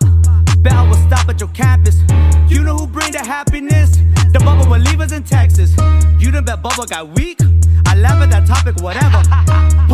[0.64, 2.02] Bell will stop at your campus.
[2.48, 3.98] You know who bring the happiness?
[4.34, 5.76] The bubble believers in Texas.
[6.20, 7.40] You done bet bubble got weak?
[7.86, 9.18] I laugh at that topic, whatever.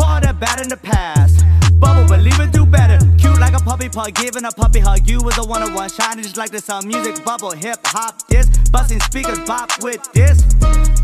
[0.00, 1.44] All that bad in the past.
[1.78, 2.98] Bubble believer do better.
[3.54, 5.08] Like a puppy pug, giving a puppy hug.
[5.08, 6.88] You was a one on one, shining just like the sun.
[6.88, 8.48] Music, bubble, hip hop, this.
[8.72, 10.42] Busting speakers, bop with this.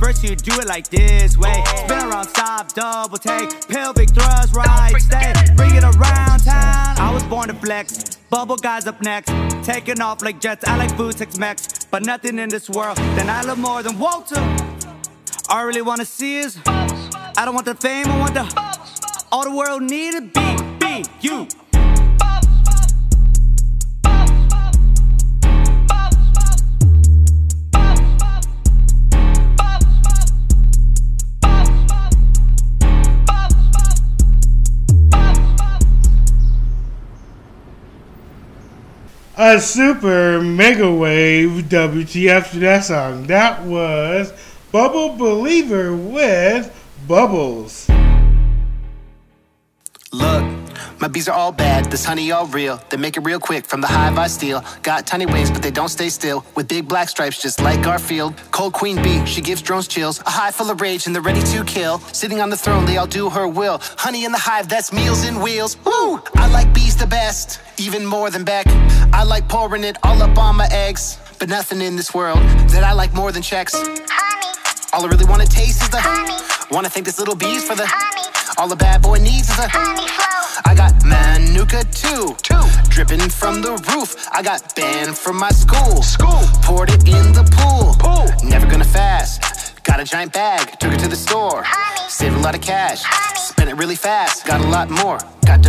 [0.00, 1.62] First you do it like this way.
[1.76, 3.68] Spin around, stop, double take.
[3.68, 5.32] Pelvic thrust, right, stay.
[5.54, 6.98] Bring it around town.
[6.98, 8.16] I was born to flex.
[8.30, 9.32] Bubble guys up next.
[9.62, 10.66] Taking off like jets.
[10.66, 11.84] I like food Tex Mex.
[11.84, 14.40] But nothing in this world, then I love more than Walter.
[15.48, 18.70] All I really wanna see is I don't want the fame, I want the
[19.30, 21.04] all the world need to be, be
[39.42, 43.22] A super mega wave WTF to that song.
[43.22, 44.34] That was
[44.70, 46.70] Bubble Believer with
[47.08, 47.88] Bubbles.
[50.12, 50.59] Look,
[51.00, 52.80] my bees are all bad, this honey all real.
[52.90, 54.62] They make it real quick from the hive I steal.
[54.82, 56.44] Got tiny wings, but they don't stay still.
[56.54, 58.34] With big black stripes, just like Garfield.
[58.50, 60.20] Cold queen bee, she gives drones chills.
[60.20, 61.98] A hive full of rage, and they're ready to kill.
[62.12, 63.78] Sitting on the throne, they all do her will.
[63.96, 65.76] Honey in the hive, that's meals and wheels.
[65.84, 66.20] Woo!
[66.34, 68.66] I like bees the best, even more than Beck.
[69.12, 71.18] I like pouring it all up on my eggs.
[71.38, 72.38] But nothing in this world
[72.68, 73.72] that I like more than checks.
[73.74, 74.52] Honey.
[74.92, 76.36] All I really wanna taste is the honey.
[76.70, 78.28] Wanna thank this little bees for the honey.
[78.58, 80.39] All the bad boy needs is a honey flow.
[80.64, 84.28] I got Manuka too, two dripping from the roof.
[84.32, 87.94] I got banned from my school, school poured it in the pool.
[87.98, 88.26] pool.
[88.48, 89.82] Never gonna fast.
[89.84, 91.64] Got a giant bag, took it to the store.
[92.08, 93.02] Saved a lot of cash,
[93.36, 94.46] spent it really fast.
[94.46, 95.18] Got a lot more.
[95.46, 95.62] Got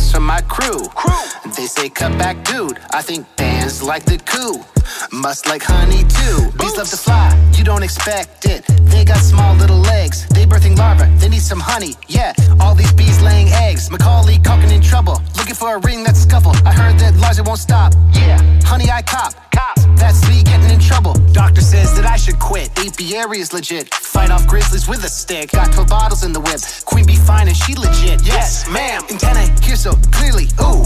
[0.00, 0.88] demands from my crew.
[0.94, 1.52] crew.
[1.56, 2.78] They say cut back, dude.
[2.92, 4.64] I think bands like the coup.
[5.12, 6.50] Must like honey too.
[6.58, 8.64] Bees love to fly, you don't expect it.
[8.90, 10.26] They got small little legs.
[10.28, 11.94] They birthing larvae, they need some honey.
[12.08, 13.90] Yeah, all these bees laying eggs.
[13.90, 16.52] Macaulay Culkin in trouble, looking for a ring that's scuffle.
[16.64, 17.92] I heard that larvae won't stop.
[18.12, 19.34] Yeah, honey I cop.
[19.52, 19.76] Cop.
[19.96, 21.14] That's me getting in trouble.
[21.32, 22.70] Doctor says that I should quit.
[22.78, 23.92] Apiary is legit.
[23.94, 25.52] Fight off grizzlies with a stick.
[25.52, 26.60] Got 12 bottles in the whip.
[26.86, 28.22] Queen bee fine and she legit.
[28.24, 29.02] Yes, ma'am.
[29.10, 30.46] Antenna hear so clearly.
[30.60, 30.84] Ooh,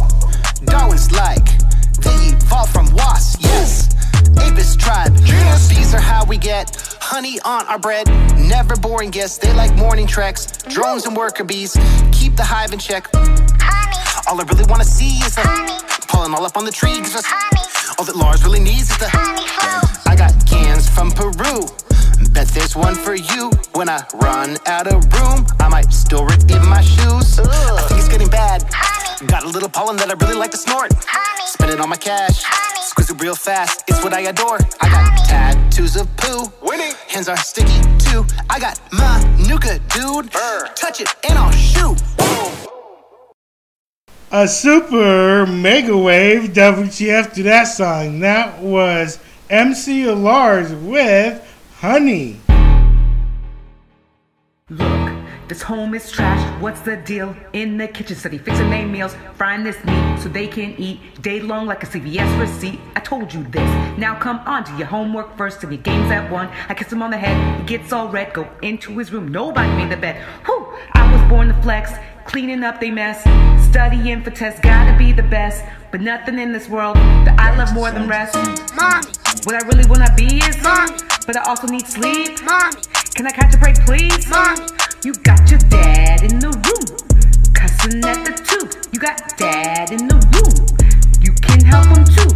[0.65, 1.45] Darwin's like.
[2.01, 3.95] They evolved from wasps, yes.
[4.39, 5.69] Apis tribe, yes.
[5.69, 8.09] Bees are how we get honey on our bread.
[8.37, 10.47] Never boring guests, they like morning treks.
[10.69, 11.77] Drones and worker bees
[12.13, 13.09] keep the hive in check.
[13.15, 14.25] Honey.
[14.29, 15.79] All I really wanna see is the honey.
[16.09, 17.61] Pulling all up on the tree, cause honey.
[17.99, 19.47] all that Lars really needs is the honey.
[20.07, 21.67] I got cans from Peru.
[22.35, 23.53] Bet there's one for you.
[23.75, 27.39] When I run out of room, I might store it in my shoes.
[27.39, 28.69] I think it's getting bad.
[29.29, 30.93] Got a little pollen that I really like to snort.
[31.47, 32.43] Spend it on my cash.
[32.83, 33.85] Squeeze it real fast.
[33.87, 34.59] It's what I adore.
[34.81, 36.53] I got tattoos of poo.
[36.61, 36.93] Winning.
[37.07, 38.27] Hands are sticky too.
[38.51, 40.33] I got my nuka dude.
[40.75, 42.03] Touch it and I'll shoot.
[44.33, 48.19] A super mega wave WTF to that song.
[48.19, 51.41] That was MC Lars with
[51.85, 52.41] Honey.
[54.71, 55.13] Look,
[55.49, 56.41] this home is trash.
[56.63, 57.37] What's the deal?
[57.53, 61.41] In the kitchen study, fixing their meals, frying this meat so they can eat day
[61.41, 62.81] long like a CVS receipt.
[62.97, 63.99] I told you this.
[63.99, 66.49] Now come on to your homework first and your games at one.
[66.71, 68.33] I kiss him on the head, he gets all red.
[68.33, 70.17] Go into his room, nobody made the bed.
[70.47, 71.93] Whew, I was born to flex,
[72.25, 73.23] cleaning up they mess,
[73.69, 75.65] studying for tests, gotta be the best.
[75.91, 78.35] But nothing in this world that I love more than rest.
[78.75, 79.07] Mommy,
[79.45, 82.43] what I really wanna be is mommy, but I also need sleep.
[82.43, 82.81] Mommy,
[83.15, 84.27] can I catch a break, please?
[84.29, 84.67] Mommy,
[85.05, 88.89] you got your dad in the room, cussing at the tooth.
[88.93, 90.67] You got dad in the room,
[91.21, 92.33] you can help him too.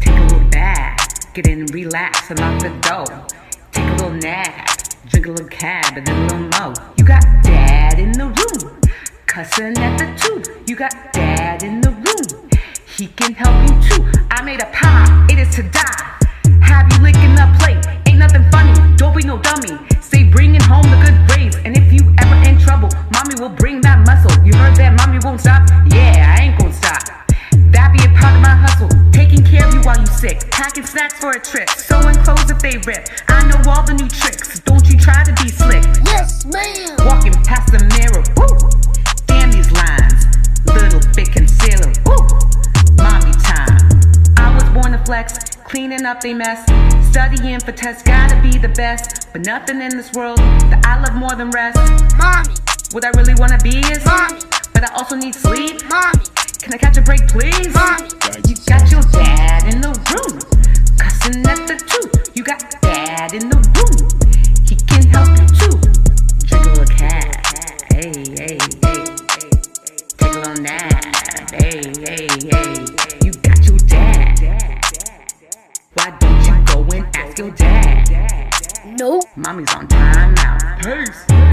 [0.00, 3.26] Take a little bath, get in and relax and lock the door.
[3.72, 4.68] Take a little nap,
[5.10, 6.74] drink a little cab and then a little mo.
[6.96, 8.79] You got dad in the room,
[9.30, 10.68] cussing at the tooth.
[10.68, 12.50] You got dad in the room,
[12.98, 14.02] he can help you too.
[14.28, 16.18] I made a pie, it is to die.
[16.60, 17.78] Have you licking the plate?
[18.08, 19.78] Ain't nothing funny, don't be no dummy.
[20.00, 23.80] Stay bringing home the good grades, and if you ever in trouble, mommy will bring
[23.82, 24.34] that muscle.
[24.44, 25.62] You heard that mommy won't stop?
[25.86, 26.98] Yeah, I ain't gonna stop.
[27.70, 28.90] That be a part of my hustle.
[29.12, 30.50] Taking care of you while you sick.
[30.50, 31.70] Packing snacks for a trip.
[31.70, 33.06] Sewing clothes if they rip.
[33.28, 34.58] I know all the new tricks.
[34.66, 35.86] Don't you try to be slick.
[36.02, 36.98] Yes, ma'am.
[37.06, 38.26] Walking past the mirror.
[38.34, 38.80] Woo.
[39.30, 40.26] These lines.
[40.66, 41.92] Little bit concealer.
[42.06, 42.16] Woo.
[42.96, 43.78] Mommy time.
[44.36, 45.56] I was born to flex.
[45.64, 46.64] Cleaning up they mess.
[47.10, 48.02] Studying for tests.
[48.02, 49.28] Gotta be the best.
[49.32, 51.78] But nothing in this world that I love more than rest.
[52.18, 52.54] Mommy.
[52.92, 54.40] What I really wanna be is mommy.
[54.72, 55.82] But I also need sleep.
[55.88, 56.24] Mommy.
[56.60, 57.72] Can I catch a break, please?
[57.72, 58.08] Mommy.
[58.48, 60.38] You got your dad in the room.
[60.98, 62.36] Cussing at the tooth.
[62.36, 64.08] You got dad in the room.
[64.68, 65.76] He can help you too.
[66.46, 67.46] Drink a little cat.
[67.92, 68.79] Hey, hey,
[71.52, 72.74] Hey, hey, hey.
[73.24, 74.84] You got your dad.
[75.94, 78.54] Why don't you go and ask your dad?
[78.86, 79.24] Nope.
[79.34, 80.78] Mommy's on time now.
[80.80, 81.49] Peace.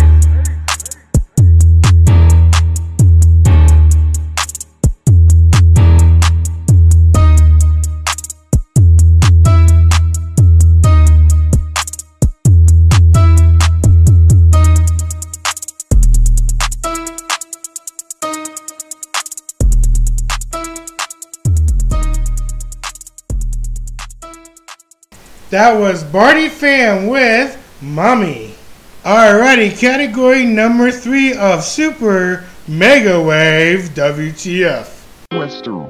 [25.50, 28.54] That was Barty Fam with Mommy.
[29.04, 34.90] Alrighty, category number three of Super Mega Wave WTF.
[35.32, 35.88] Western.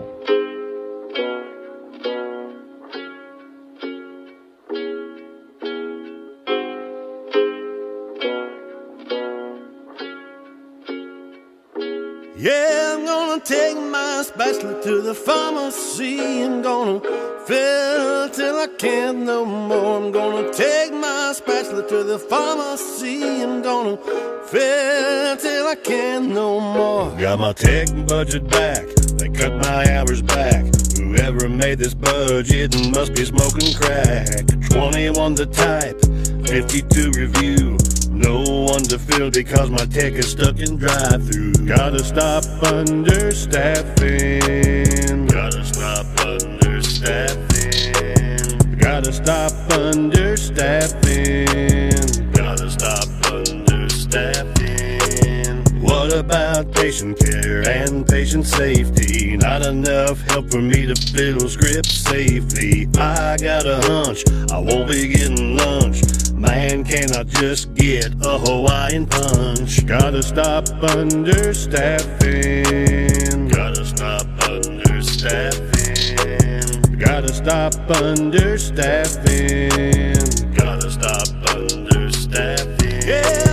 [12.37, 13.75] Yeah, I'm gonna take
[14.17, 16.19] my spatula to the pharmacy.
[16.43, 16.99] I'm gonna
[17.45, 19.97] fill till I can't no more.
[19.97, 23.21] I'm gonna take my spatula to the pharmacy.
[23.43, 23.97] I'm gonna
[24.47, 27.11] fill till I can't no more.
[27.19, 28.87] Got my tech budget back.
[29.19, 30.65] They cut my hours back.
[30.97, 34.47] Whoever made this budget must be smoking crack.
[34.71, 36.01] 21 the type,
[36.47, 37.77] 52 review.
[38.09, 41.51] No one to fill because my tech is stuck in drive through.
[41.65, 45.29] Gotta stop understaffing.
[45.29, 48.79] Gotta stop understaffing.
[48.79, 52.33] Gotta stop understaffing.
[52.33, 55.81] Gotta stop understaffing.
[55.81, 59.35] What about patient care and patient safety?
[59.35, 62.87] Not enough help for me to fill scripts safely.
[62.97, 66.06] I got a hunch I won't be getting lunch.
[66.97, 69.85] Can I just get a Hawaiian punch?
[69.85, 73.53] Gotta stop understaffing.
[73.53, 76.99] Gotta stop understaffing.
[76.99, 80.57] Gotta stop understaffing.
[80.57, 83.05] Gotta stop understaffing.
[83.05, 83.46] Yeah,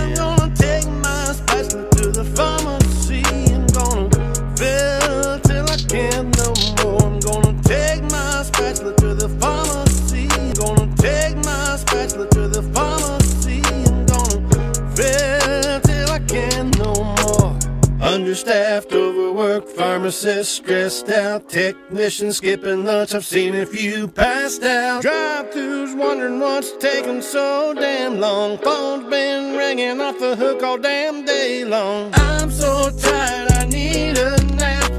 [20.05, 23.15] pharmacist stressed out, technician skipping lunch.
[23.15, 25.01] I've seen a few passed out.
[25.01, 28.59] Drive-throughs wondering what's taking so damn long.
[28.59, 32.11] Phone's been ringing off the hook all damn day long.
[32.13, 34.91] I'm so tired, I need a nap.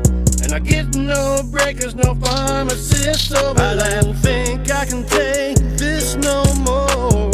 [0.42, 3.60] And I get no breakers, no pharmacist over.
[3.60, 7.30] I don't think I can take this no more.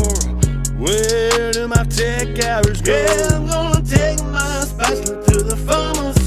[0.76, 2.92] Where do my tech hours go?
[2.92, 6.21] Yeah, I'm gonna take my spatula to the pharmacy.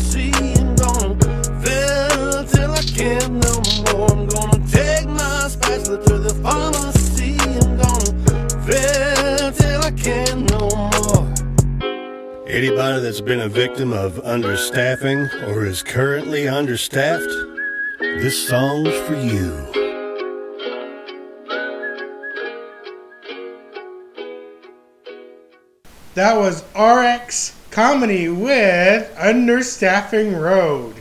[2.96, 3.54] Can't no
[3.92, 4.10] more.
[4.10, 7.36] I'm gonna take my spatula to the pharmacy.
[7.42, 12.48] I'm gonna fill till I can't no more.
[12.48, 17.30] Anybody that's been a victim of understaffing or is currently understaffed,
[18.00, 19.52] this song's for you.
[26.14, 30.95] That was RX Comedy with Understaffing Road.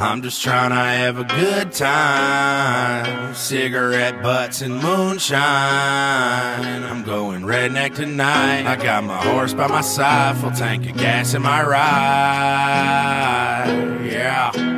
[0.00, 3.34] I'm just trying to have a good time.
[3.34, 5.40] Cigarette butts and moonshine.
[5.42, 8.66] I'm going redneck tonight.
[8.66, 11.80] I got my horse by my side, full tank of gas in my ride.
[14.10, 14.69] Yeah.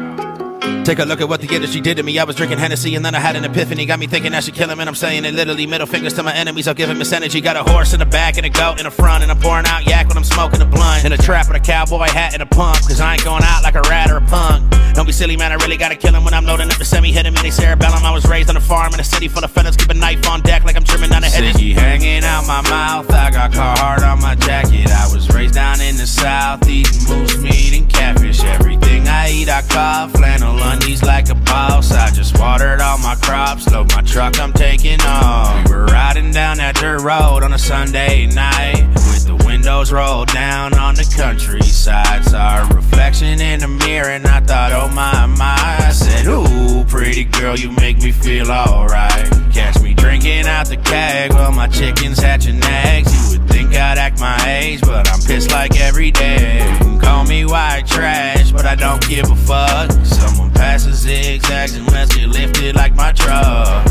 [0.85, 2.19] Take a look at what the industry did to me.
[2.19, 3.87] I was drinking Hennessy and then I had an epiphany.
[3.87, 5.65] Got me thinking I should kill him, and I'm saying it literally.
[5.67, 6.67] Middle fingers to my enemies.
[6.67, 7.41] I'll give him this energy.
[7.41, 9.67] Got a horse in the back and a goat in the front, and I'm pouring
[9.67, 11.05] out yak when I'm smoking a blunt.
[11.05, 13.63] In a trap with a cowboy hat and a pump, cause I ain't going out
[13.63, 14.69] like a rat or a punk.
[14.95, 15.53] Don't be silly, man.
[15.53, 17.13] I really gotta kill him when I'm loading up the semi.
[17.13, 18.05] Hit him in the cerebellum.
[18.05, 19.77] I was raised on a farm in a city full of fellas.
[19.77, 21.55] Keep a knife on deck like I'm trimming down a hedges.
[21.55, 23.11] Sticky hanging out my mouth.
[23.11, 24.91] I got Carhartt on my jacket.
[24.91, 28.43] I was raised down in the south, eating moose meat and catfish.
[28.43, 31.93] Everything I eat, I call flannel undies like a boss.
[31.93, 33.71] I just watered all my crops.
[33.71, 35.69] Load my truck, I'm taking off.
[35.69, 40.29] We were riding down that dirt road on a Sunday night with the windows rolled
[40.29, 42.25] down on the countryside.
[42.25, 45.57] Saw a reflection in the mirror and I thought, oh my, my.
[45.89, 49.31] I said, ooh, pretty girl, you make me feel alright.
[49.53, 53.13] Catch me drinking out the keg while my chickens hatching eggs.
[53.13, 56.61] You would think I'd act my age, but I'm pissed like every day.
[57.01, 59.91] Call me white trash, but I don't give a fuck.
[60.05, 60.52] Someone
[60.85, 61.22] passes zigzags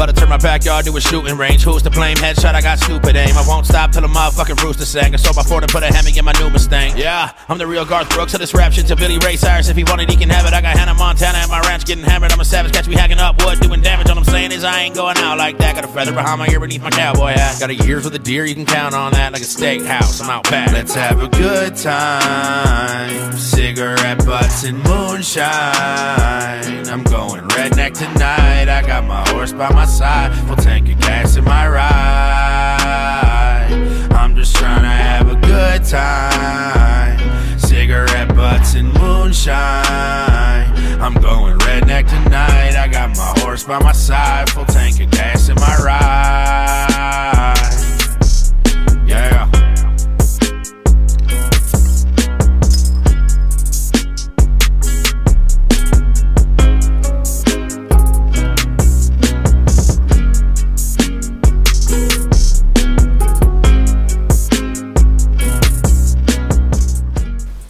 [0.01, 1.61] About to turn my backyard to a shooting range.
[1.61, 2.17] Who's to blame?
[2.17, 3.37] Headshot, I got stupid aim.
[3.37, 5.13] I won't stop till the motherfucking rooster sang.
[5.13, 6.97] I sold my Ford and put a Hemi in my new Mustang.
[6.97, 9.69] Yeah, I'm the real Garth Brooks of this rap shit to Billy Ray Cyrus.
[9.69, 10.53] If he wanted, he can have it.
[10.53, 12.31] I got Hannah Montana at my ranch getting hammered.
[12.31, 14.09] I'm a savage, catch me hacking up wood, doing damage.
[14.09, 15.75] All I'm saying is I ain't going out like that.
[15.75, 17.59] Got a feather behind my ear beneath my cowboy hat.
[17.59, 19.33] Got a years with a deer, you can count on that.
[19.33, 20.71] Like a steakhouse, I'm out back.
[20.71, 23.37] Let's have a good time.
[23.37, 25.51] Cigarette butts and moonshine.
[26.89, 28.67] I'm going redneck tonight.
[28.67, 31.91] I got my horse by my side, full tank of gas in my ride.
[34.11, 37.19] I'm just trying to have a good time.
[37.59, 39.59] Cigarette butts and moonshine.
[41.01, 42.75] I'm going redneck tonight.
[42.75, 47.60] I got my horse by my side, full tank of gas in my ride.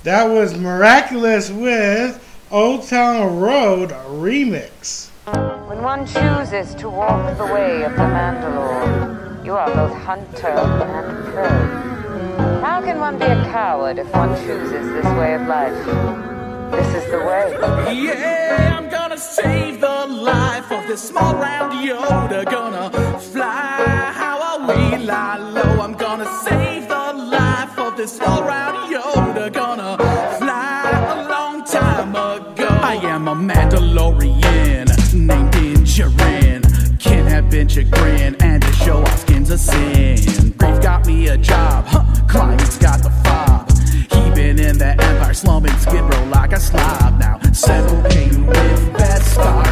[0.04, 5.10] That was Miraculous with Old Town Road Remix.
[5.68, 11.26] When one chooses to walk the way of the Mandalore, you are both hunter and
[11.32, 12.62] prey.
[12.62, 15.86] How can one be a coward if one chooses this way of life?
[16.72, 17.94] This is the way.
[17.94, 22.44] Yeah, I'm gonna save the life of this small round Yoda.
[22.50, 25.80] Gonna fly how I we lie low.
[25.80, 29.52] I'm gonna save the life of this small round Yoda.
[29.52, 29.71] Gonna
[33.42, 36.62] Mandalorian named Din Djarin.
[37.00, 40.52] Can't have been chagrin and to show off skins a sin.
[40.58, 42.04] Grief got me a job, huh?
[42.28, 43.70] Climate's got the fob.
[44.12, 47.40] He been in the Empire slumming skid row like a slob now.
[47.52, 49.66] Settle pain with that star,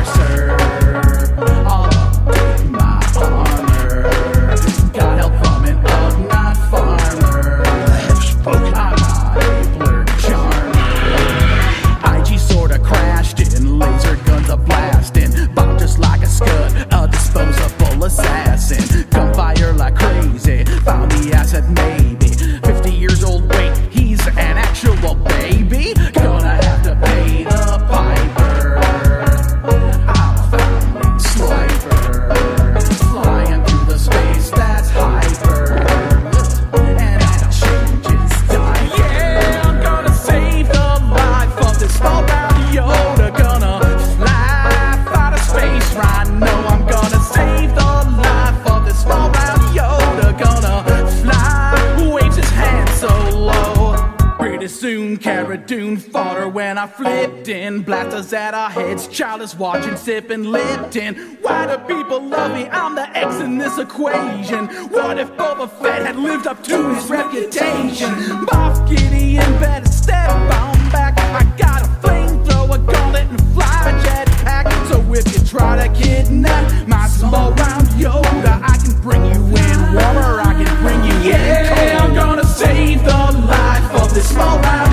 [56.80, 57.82] I flipped in.
[57.82, 61.38] Blasters at our heads, child is watching, sipping Lipton.
[61.41, 62.69] Why do people love me?
[62.69, 64.67] I'm the X in this equation.
[64.88, 68.09] What if Boba Fett had lived up to his reputation?
[68.47, 71.19] Moff Gideon better step on back.
[71.19, 74.88] I got a flamethrower, gauntlet, and fly jetpack.
[74.88, 79.80] So if you try to kidnap my small round Yoda, I can bring you in
[79.95, 84.57] warmer, I can bring you in Yeah, I'm gonna save the life of this small
[84.59, 84.88] round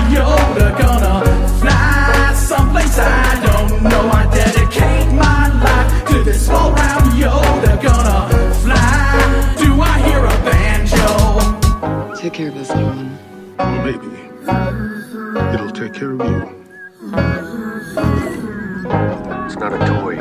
[12.37, 13.17] care of this little one.
[13.57, 14.05] Well, maybe.
[15.55, 16.65] It'll take care of you.
[19.45, 20.19] It's not a toy.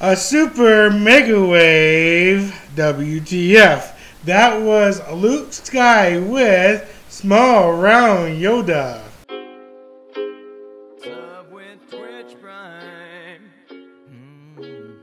[0.00, 3.96] A super mega wave WTF.
[4.24, 9.03] That was Luke Sky with Small Round Yoda.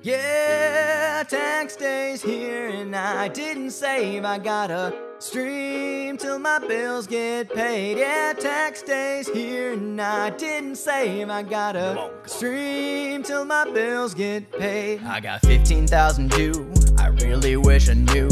[0.04, 4.26] Yeah, tax day's here and I didn't save.
[4.26, 8.00] I gotta stream till my bills get paid.
[8.00, 11.30] Yeah, tax day's here and I didn't save.
[11.30, 15.04] I gotta stream till my bills get paid.
[15.04, 16.74] I got 15,000 due.
[16.98, 18.30] I really wish I knew.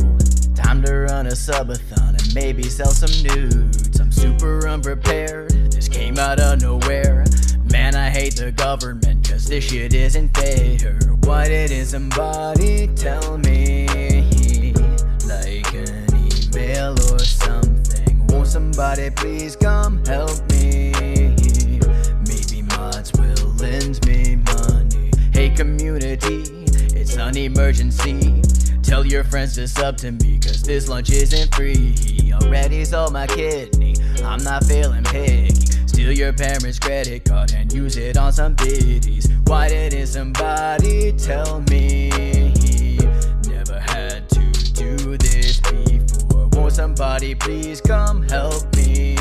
[0.56, 4.00] Time to run a subathon and maybe sell some nudes.
[4.00, 5.52] I'm super unprepared.
[5.72, 7.26] This came out of nowhere.
[7.80, 10.96] Man, I hate the government, cause this shit isn't fair.
[11.24, 13.88] What it is, somebody tell me?
[15.26, 18.28] Like an email or something.
[18.28, 20.92] Won't somebody please come help me?
[22.28, 25.12] Maybe mods will lend me money.
[25.32, 26.44] Hey, community,
[26.94, 28.42] it's an emergency.
[28.84, 31.96] Tell your friends to sub to me, cause this lunch isn't free.
[31.98, 35.79] He already sold my kidney, I'm not feeling picky.
[36.00, 39.28] Steal your parents' credit card and use it on some biddies.
[39.48, 42.10] Why didn't somebody tell me?
[43.46, 46.48] Never had to do this before.
[46.54, 49.16] Won't somebody please come help me?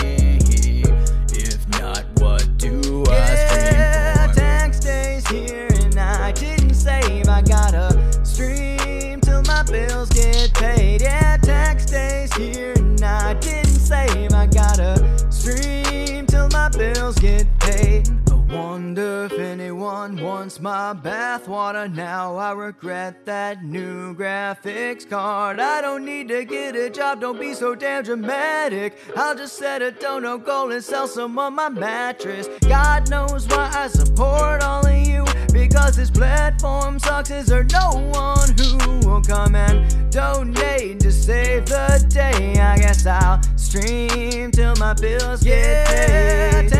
[1.32, 4.40] If not, what do I stream for?
[4.40, 7.28] tax day's here and I didn't save.
[7.28, 11.02] I gotta stream till my bills get paid.
[11.02, 11.27] Yeah,
[17.60, 18.08] paid.
[18.30, 22.36] I wonder if anyone wants my bathwater now.
[22.36, 25.60] I regret that new graphics card.
[25.60, 28.98] I don't need to get a job, don't be so damn dramatic.
[29.16, 32.48] I'll just set a dono goal and sell some on my mattress.
[32.66, 35.24] God knows why I support all of you.
[35.52, 41.66] Because this platform sucks, is there no one who will come and donate to save
[41.66, 42.58] the day?
[42.58, 46.77] I guess I'll stream till my bills get paid.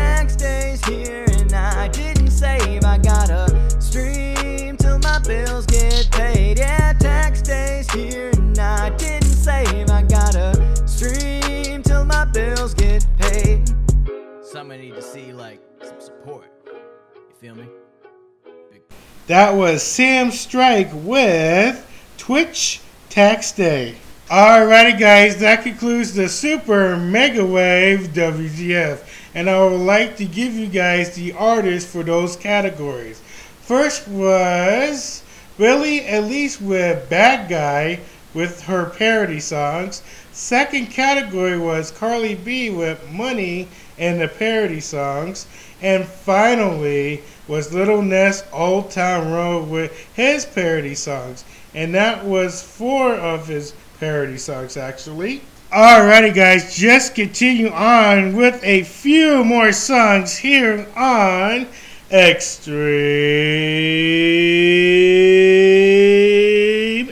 [19.29, 21.85] That was Sam Strike with
[22.17, 23.93] Twitch Tax Day.
[24.27, 29.03] Alrighty, guys, that concludes the Super Mega Wave WTF.
[29.35, 33.21] and I would like to give you guys the artists for those categories.
[33.61, 35.21] First was
[35.59, 37.99] Billie Eilish with Bad Guy
[38.33, 40.01] with her parody songs.
[40.31, 43.67] Second category was Cardi B with Money
[43.99, 45.45] and the parody songs.
[45.83, 51.43] And finally was Lil Nas Old Town Road with his parody songs.
[51.73, 55.41] And that was four of his parody songs actually.
[55.71, 61.67] Alrighty guys, just continue on with a few more songs here on
[62.11, 62.73] Extreme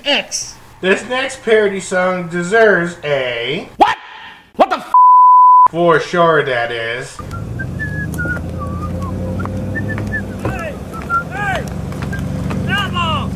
[0.05, 0.55] X.
[0.81, 3.97] This next parody song deserves a What?
[4.55, 4.93] What the f-
[5.71, 7.17] For sure that is.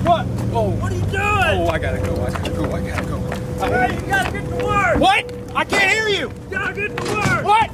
[0.04, 0.26] What?
[0.52, 0.72] Oh.
[0.82, 1.41] What are you doing?
[1.54, 2.14] Oh, I gotta go.
[2.24, 2.72] I gotta go.
[2.72, 3.20] I gotta go.
[3.60, 5.00] Hey, you gotta get to work.
[5.00, 5.34] What?
[5.54, 6.30] I can't hear you.
[6.30, 7.44] You gotta get to work.
[7.44, 7.72] What?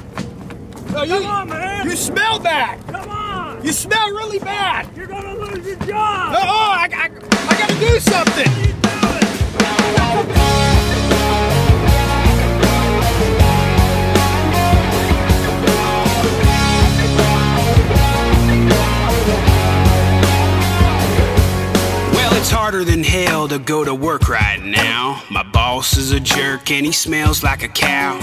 [0.90, 1.86] No, you, Come on, man.
[1.88, 2.84] You smell bad.
[2.88, 3.64] Come on.
[3.64, 4.88] You smell really bad.
[4.96, 6.32] You're gonna lose your job.
[6.32, 8.50] No, oh, I, I, I gotta do something.
[9.94, 10.24] Well,
[22.48, 25.22] it's harder than hell to go to work right now.
[25.30, 28.18] My boss is a jerk and he smells like a cow.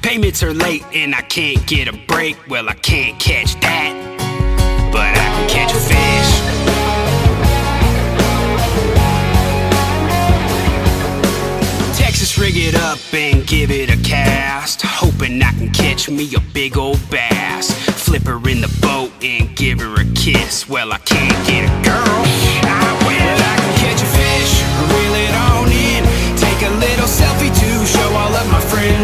[0.00, 2.36] Payments are late and I can't get a break.
[2.48, 3.92] Well, I can't catch that,
[4.92, 6.30] but I can catch a fish.
[11.98, 14.82] Texas rig it up and give it a cast.
[14.82, 17.72] Hoping I can catch me a big old bass.
[18.04, 20.68] Flip her in the boat and give her a kiss.
[20.68, 22.04] Well, I can't get a girl.
[22.66, 22.83] I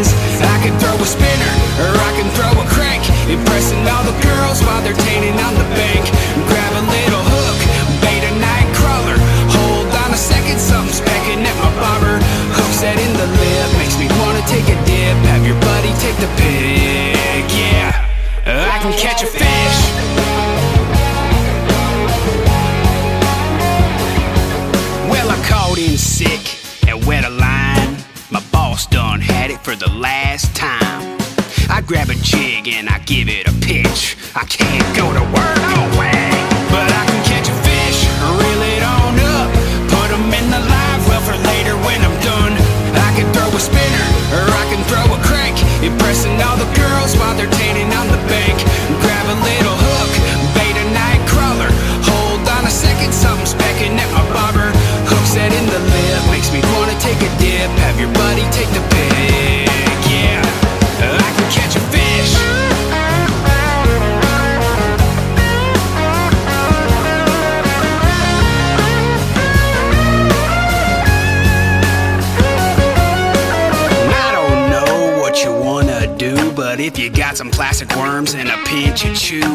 [0.03, 0.41] friends.
[0.41, 3.03] I can throw a spinner or I can throw a crank.
[3.29, 6.05] Impressing all the girls while they're tanning on the bank.
[6.47, 7.59] Grab a little hook,
[8.01, 9.17] bait a night crawler.
[9.57, 12.17] Hold on a second, something's pecking at my bobber.
[12.57, 15.17] Hook set in the lip, makes me wanna take a dip.
[15.29, 18.09] Have your buddy take the pic, yeah.
[18.45, 19.60] I can catch a fish.
[29.41, 31.17] Had it for the last time.
[31.65, 34.13] I grab a jig and I give it a pitch.
[34.37, 35.65] I can't go to work.
[36.69, 38.05] But I can catch a fish,
[38.37, 39.49] reel it on up.
[39.89, 42.53] Put in the live well for later when I'm done.
[42.93, 45.57] I can throw a spinner or I can throw a crank.
[45.81, 48.61] Impressing all the girls while they're tanning on the bank.
[49.01, 50.11] Grab a little hook,
[50.53, 51.73] bait a night crawler.
[52.13, 54.69] Hold on a second, something's pecking at my bobber.
[55.09, 57.73] Hook set in the lip, makes me wanna take a dip.
[57.81, 58.90] Have your buddy take the
[76.91, 79.47] if you got some plastic worms and a pinch of chew,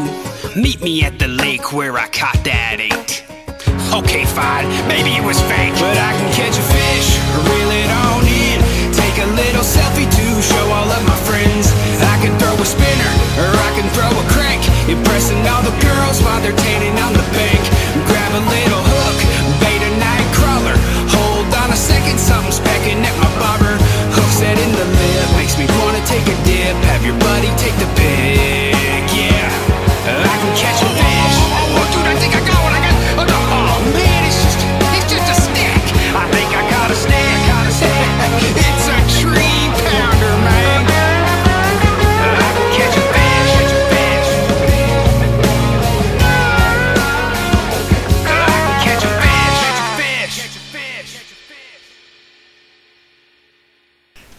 [0.57, 3.28] meet me at the lake where I caught that eight.
[3.93, 7.09] Okay, fine, maybe it was fake, but I can catch a fish,
[7.45, 8.59] reel it on in,
[8.97, 11.68] take a little selfie to show all of my friends.
[12.01, 13.12] I can throw a spinner
[13.45, 17.26] or I can throw a crank, impressing all the girls while they're tanning on the
[17.37, 17.61] bank.
[18.09, 18.86] Grab a little
[26.47, 26.76] dip.
[26.90, 28.55] Have your buddy take the pic,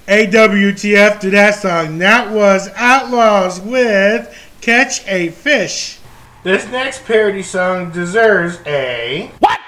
[0.07, 1.97] AWTF to that song.
[1.97, 5.99] That was Outlaws with Catch a Fish.
[6.43, 9.29] This next parody song deserves a.
[9.39, 9.59] What?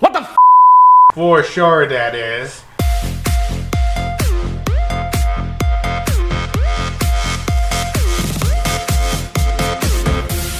[0.00, 0.36] What the f?
[1.14, 2.62] For sure, that is.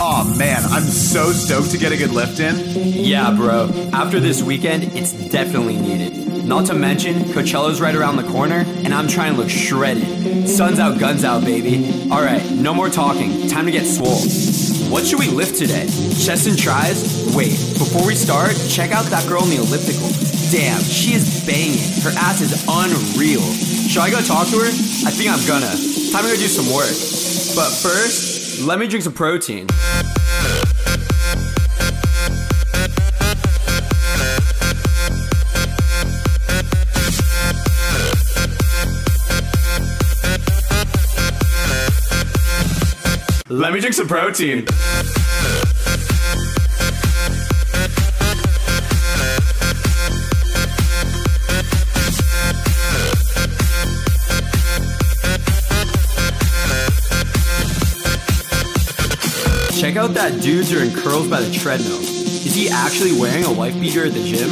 [0.01, 2.57] Oh man, I'm so stoked to get a good lift in.
[3.05, 3.91] Yeah, bro.
[3.93, 6.38] After this weekend, it's definitely needed.
[6.49, 10.49] Not to mention, Coachella's right around the corner, and I'm trying to look shredded.
[10.49, 12.11] Sun's out, guns out, baby.
[12.11, 13.47] Alright, no more talking.
[13.49, 14.17] Time to get swole.
[14.91, 15.85] What should we lift today?
[15.85, 17.37] Chest and tries?
[17.37, 20.09] Wait, before we start, check out that girl in the elliptical.
[20.51, 21.85] Damn, she is banging.
[22.01, 23.45] Her ass is unreal.
[23.87, 24.73] Should I go talk to her?
[25.05, 25.69] I think I'm gonna.
[25.69, 26.97] Time to go do some work.
[27.55, 29.67] But first, let me drink some protein.
[43.51, 44.67] Let me drink some protein.
[59.81, 62.01] Check out that dude doing curls by the treadmill.
[62.01, 64.51] Is he actually wearing a wife beater at the gym?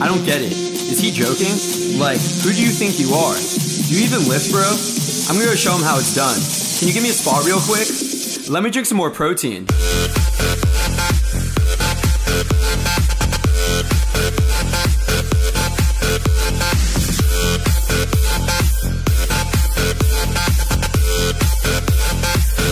[0.00, 0.52] I don't get it.
[0.52, 1.52] Is he joking?
[2.00, 3.36] Like, who do you think you are?
[3.36, 4.64] Do you even lift, bro?
[5.28, 6.40] I'm gonna go show him how it's done.
[6.78, 8.07] Can you give me a spot real quick?
[8.50, 9.66] Let me drink some more protein.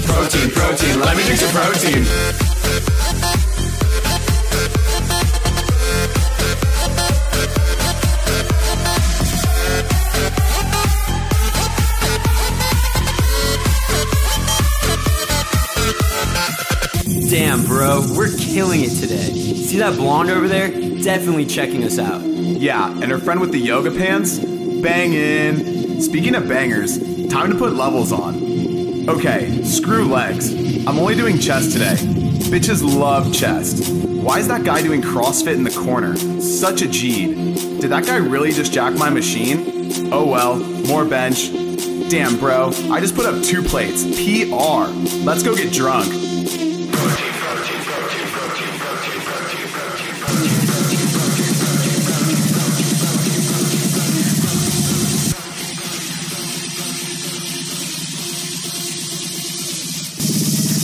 [0.05, 2.46] Protein, protein, let me drink some protein.
[19.77, 20.69] See that blonde over there?
[21.03, 22.23] Definitely checking us out.
[22.23, 24.39] Yeah, and her friend with the yoga pants?
[24.39, 26.01] Bangin'.
[26.01, 26.97] Speaking of bangers,
[27.29, 29.07] time to put levels on.
[29.07, 30.55] Okay, screw legs.
[30.87, 31.97] I'm only doing chest today.
[32.49, 33.93] Bitches love chest.
[34.03, 36.17] Why is that guy doing CrossFit in the corner?
[36.41, 37.35] Such a a G.
[37.79, 39.93] Did that guy really just jack my machine?
[40.11, 40.57] Oh well,
[40.87, 41.53] more bench.
[42.09, 44.05] Damn, bro, I just put up two plates.
[44.05, 44.89] PR.
[45.23, 46.26] Let's go get drunk.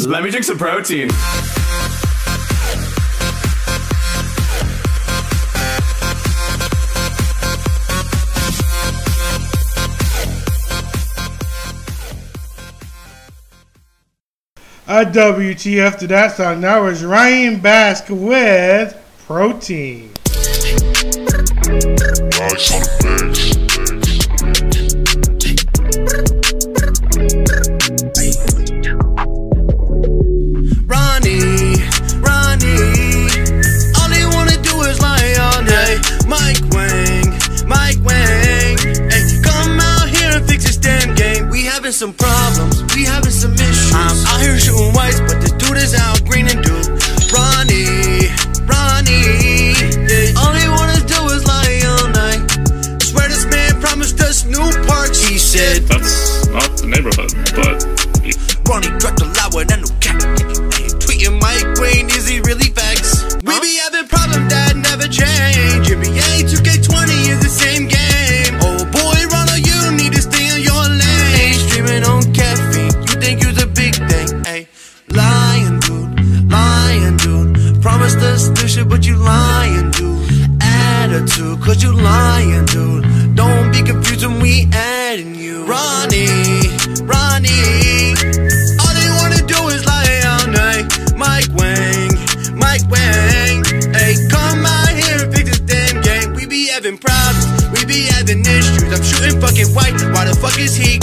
[0.07, 1.09] Let me drink some protein.
[14.89, 16.61] A WTF to that song.
[16.61, 18.97] Now is Ryan Bask with
[19.27, 20.11] Protein.
[42.03, 43.95] Some problems, we having some issues.
[43.95, 44.11] Uh-huh.
[44.11, 46.83] I'm out here shooting whites, but this dude is out green and blue.
[47.31, 48.27] Ronnie,
[48.67, 49.79] Ronnie.
[50.11, 52.43] Yeah, all they wanna do is lie all night.
[53.07, 55.23] Swear this man promised us new parks.
[55.23, 57.87] He said, That's not the neighborhood, but
[58.67, 58.99] Ronnie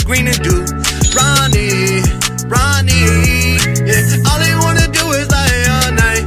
[0.10, 0.65] green and blue?
[1.14, 2.02] Ronnie,
[2.49, 3.61] Ronnie.
[3.86, 6.26] Yeah, all they wanna do is lie all night.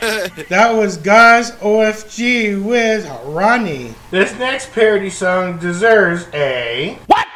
[0.48, 3.94] That was Guys OFG with Ronnie.
[4.10, 6.98] This next parody song deserves a.
[7.06, 7.26] What?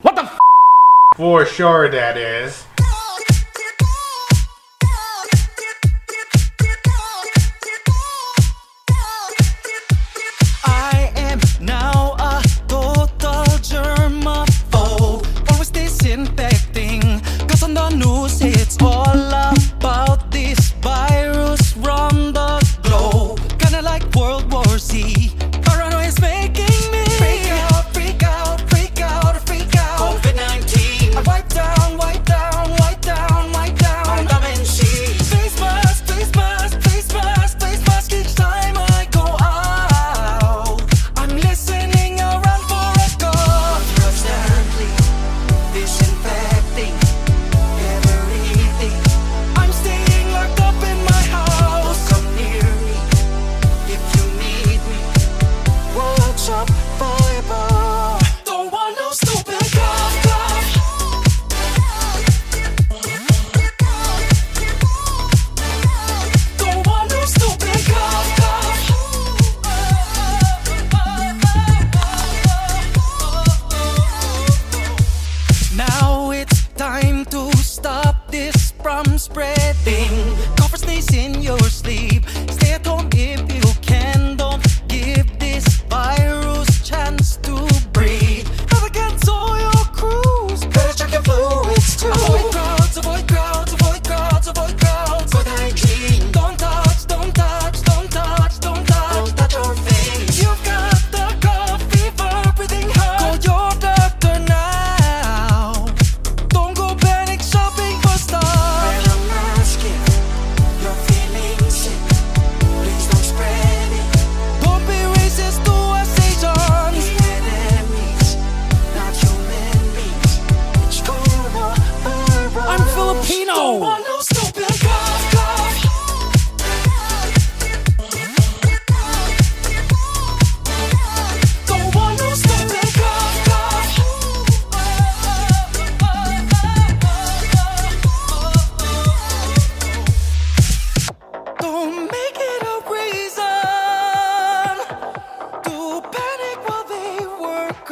[0.00, 0.38] What the f?
[1.14, 2.64] For sure, that is.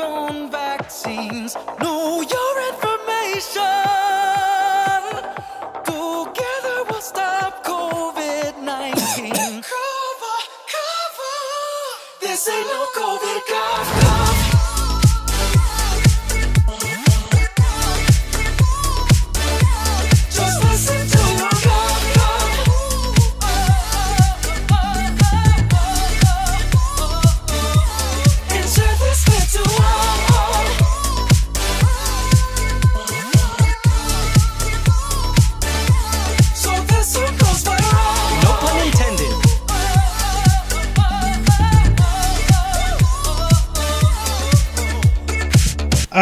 [0.09, 1.55] On vaccines.
[1.81, 3.78] Know your information.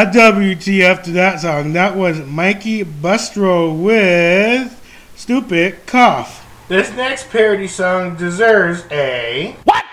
[0.06, 1.72] A WTF to that song.
[1.72, 4.80] That was Mikey Bustos with
[5.16, 6.46] Stupid Cough.
[6.68, 9.56] This next parody song deserves a.
[9.64, 9.84] What?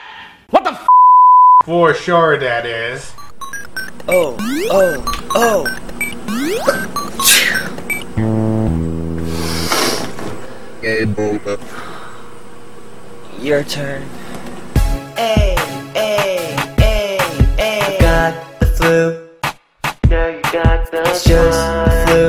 [0.52, 0.88] What the f?
[1.66, 3.12] For sure, that is.
[4.08, 4.38] Oh,
[4.70, 5.04] oh,
[5.34, 5.66] oh.
[13.40, 14.04] Your turn.
[15.16, 15.56] Hey,
[15.96, 17.18] hey, hey,
[17.58, 17.98] hey.
[18.00, 19.23] Got the flu.
[20.94, 21.58] The It's just
[22.06, 22.22] flu.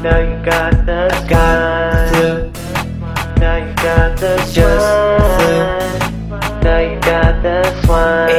[0.00, 2.30] Now you got the I got flu.
[3.40, 4.86] Now you got the It's just
[5.40, 5.52] the
[6.62, 8.30] Now you got the swine.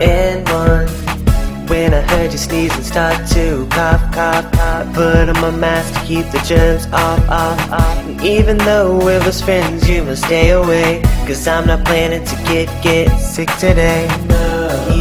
[0.00, 1.68] H1N1.
[1.68, 5.50] When I heard you sneeze and start to cough, cough, cough, I put on my
[5.50, 7.98] mask to keep the germs off, off, off.
[8.06, 11.02] And even though we're best friends, you must stay away.
[11.26, 14.08] Cause I'm not planning to get, get sick today.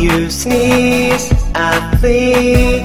[0.01, 2.79] You sneeze, I flee.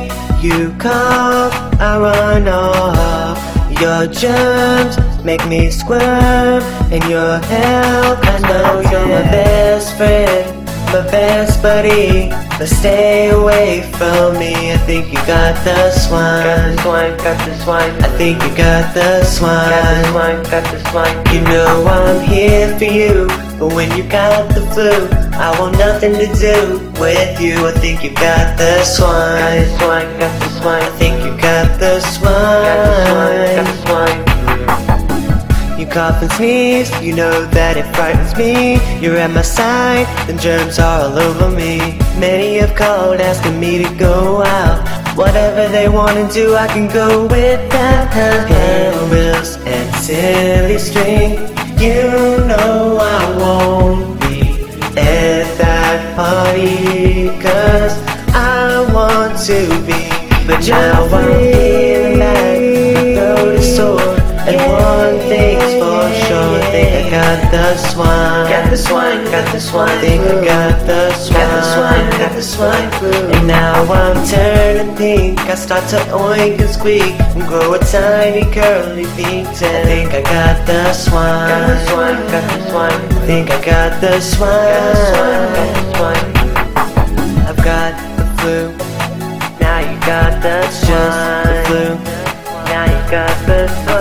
[0.46, 3.80] You cough, I run off.
[3.80, 6.62] Your germs make me squirm,
[6.92, 8.18] and your help.
[8.22, 12.45] I know you're my best friend, my best buddy.
[12.58, 14.72] But stay away from me.
[14.72, 16.42] I think you got the swine.
[16.42, 17.92] Got the swine, got the swine.
[18.02, 19.68] I think you got the swine.
[19.68, 21.34] Got the swine, got the swine.
[21.34, 23.26] You know I'm here for you.
[23.58, 24.90] But when you got the flu,
[25.36, 27.66] I want nothing to do with you.
[27.66, 29.12] I think you got the swine.
[29.12, 30.82] Got the swine, got the swine.
[30.82, 32.32] I think you got the swine.
[32.32, 34.25] Got the swine, got the swine.
[35.86, 38.80] You cough and sneeze, you know that it frightens me.
[39.00, 41.78] You're at my side, then germs are all over me.
[42.18, 44.82] Many have called asking me to go out.
[45.16, 48.12] Whatever they wanna do, I can go with that.
[48.12, 51.38] Handbills and silly string.
[51.78, 54.40] You know I won't be
[54.98, 57.94] at that party, cause
[58.34, 60.08] I want to be.
[60.48, 61.85] But now I'm feeling
[65.66, 68.50] thing's for sure, think I got the swine.
[68.50, 70.00] Got the swine, got the swine.
[70.00, 71.40] Think I got the swine.
[71.40, 73.12] Got the swine, got the swine flu.
[73.34, 75.40] And now I'm turning pink.
[75.40, 79.48] I start to oink and squeak and grow a tiny curly pink.
[79.48, 81.48] I think I got the swine.
[81.48, 83.26] Got the swine, got the swine.
[83.26, 84.50] Think I got the swine.
[84.50, 87.46] Got the swine, got the swine.
[87.48, 88.58] I've got the flu.
[89.60, 90.88] Now you got the swine.
[90.88, 91.84] Just the flu.
[92.66, 93.95] Now you got the swine.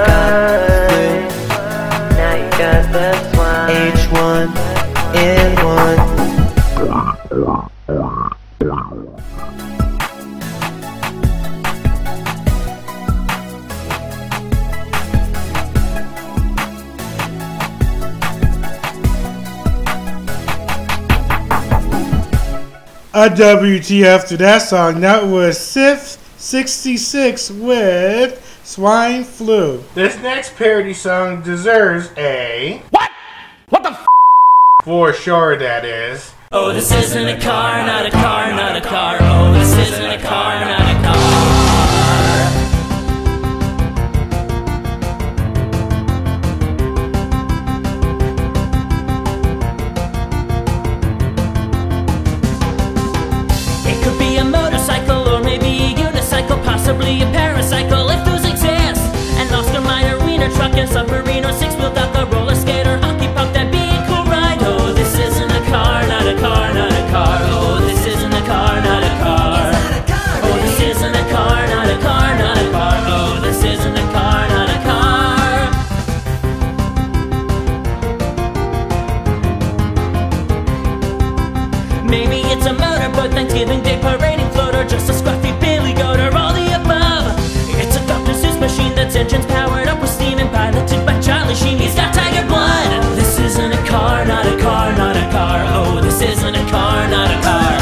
[23.16, 25.00] A WTF to that song.
[25.00, 29.82] That was Sif 66 with Swine Flu.
[29.94, 32.82] This next parody song deserves a.
[32.90, 33.10] What?
[33.70, 34.06] What the f?
[34.84, 36.34] For sure, that is.
[36.52, 39.18] Oh, this isn't a car, not a car, not a car.
[39.22, 40.85] Oh, this isn't a car, not a car.
[56.96, 59.02] Possibly a paracycle if those exist.
[59.38, 62.45] An Oscar Mayer wiener truck, and submarine or six-wheel duck, a roller
[89.26, 91.80] legends powered up with steam and piloted by Charlie Sheen.
[91.80, 93.16] He's got tiger blood.
[93.16, 95.66] This isn't a car, not a car, not a car.
[95.74, 97.74] Oh, this isn't a car, not a car.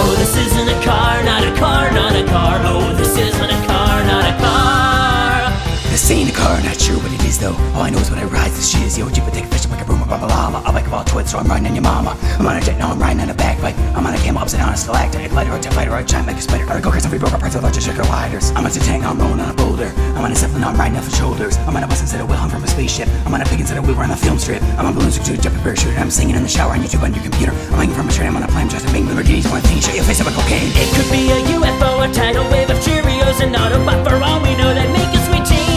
[0.00, 2.56] Oh, this isn't a car, not a car, not a car.
[2.64, 5.52] Oh, this isn't a car, not a car.
[5.90, 7.56] This ain't a car, not sure what it is though.
[7.74, 9.50] All I know is when I ride this shit is the OG protect
[10.76, 12.16] like a ball twit, so I'm riding on your mama.
[12.38, 13.76] I'm on a jet, no, I'm riding on a backpipe.
[13.96, 15.32] I'm on a cam, upside down, a stalactite.
[15.32, 16.64] Lighter, or jet fighter, a giant, like a spider.
[16.68, 18.50] A go crazy, every broke apart, so large, sugar lighters.
[18.50, 19.90] I'm on a tank, I'm rolling on a boulder.
[20.14, 21.56] I'm on a zeppelin, I'm riding off the shoulders.
[21.66, 23.08] I'm on a bus instead of wheel, I'm from a spaceship.
[23.24, 24.62] I'm on a pig instead of wheel, we're on a film strip.
[24.78, 25.98] I'm on balloons, to a jumping parachute.
[25.98, 27.52] I'm singing in the shower on YouTube on your computer.
[27.72, 29.50] I'm hanging from a tree, I'm on a plane, just making Lamborghinis.
[29.50, 30.70] One thing, show your face up a cocaine.
[30.76, 34.04] It could be a UFO, a tidal wave of Cheerios, an Autobot.
[34.04, 35.75] For all we know, they make a sweet team.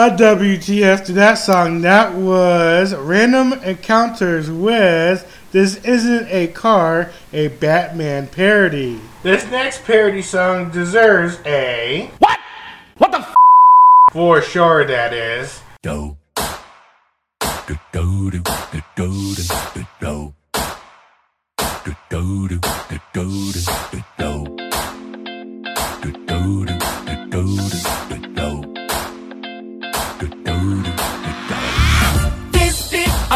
[0.00, 1.82] A WTF to that song.
[1.82, 8.98] That was Random Encounters with This Isn't a Car, a Batman parody.
[9.22, 12.10] This next parody song deserves a.
[12.18, 12.38] What?
[12.96, 13.34] What the f?
[14.10, 15.60] For sure, that is.
[15.82, 16.16] Do.
[17.66, 20.34] Do do do do do do do.
[21.84, 22.58] Do do do
[22.88, 24.56] do do do do.
[26.00, 26.69] Do do do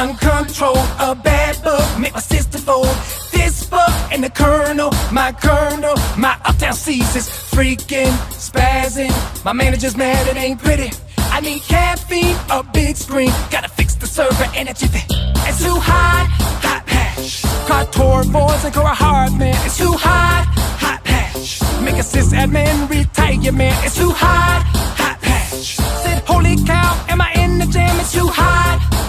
[0.04, 2.94] uncontrolled, a bad bug, make my system fold.
[3.32, 8.12] This bug and the kernel, my kernel, my uptown seasons, freaking
[8.46, 9.14] spazzing.
[9.44, 10.90] My manager's mad, it ain't pretty.
[11.36, 15.04] I need caffeine, a big screen, gotta fix the server and a jiffy.
[15.48, 16.28] It's too hot,
[16.66, 17.42] hot patch.
[17.68, 19.56] Cartor boys and go a hard man.
[19.64, 20.44] It's too hot,
[20.84, 21.62] hot patch.
[21.82, 23.74] Make a sysadmin retire man.
[23.84, 24.62] It's too hot,
[25.00, 25.76] hot patch.
[26.02, 27.98] Said, holy cow, am I in the jam?
[28.00, 29.03] It's too hot.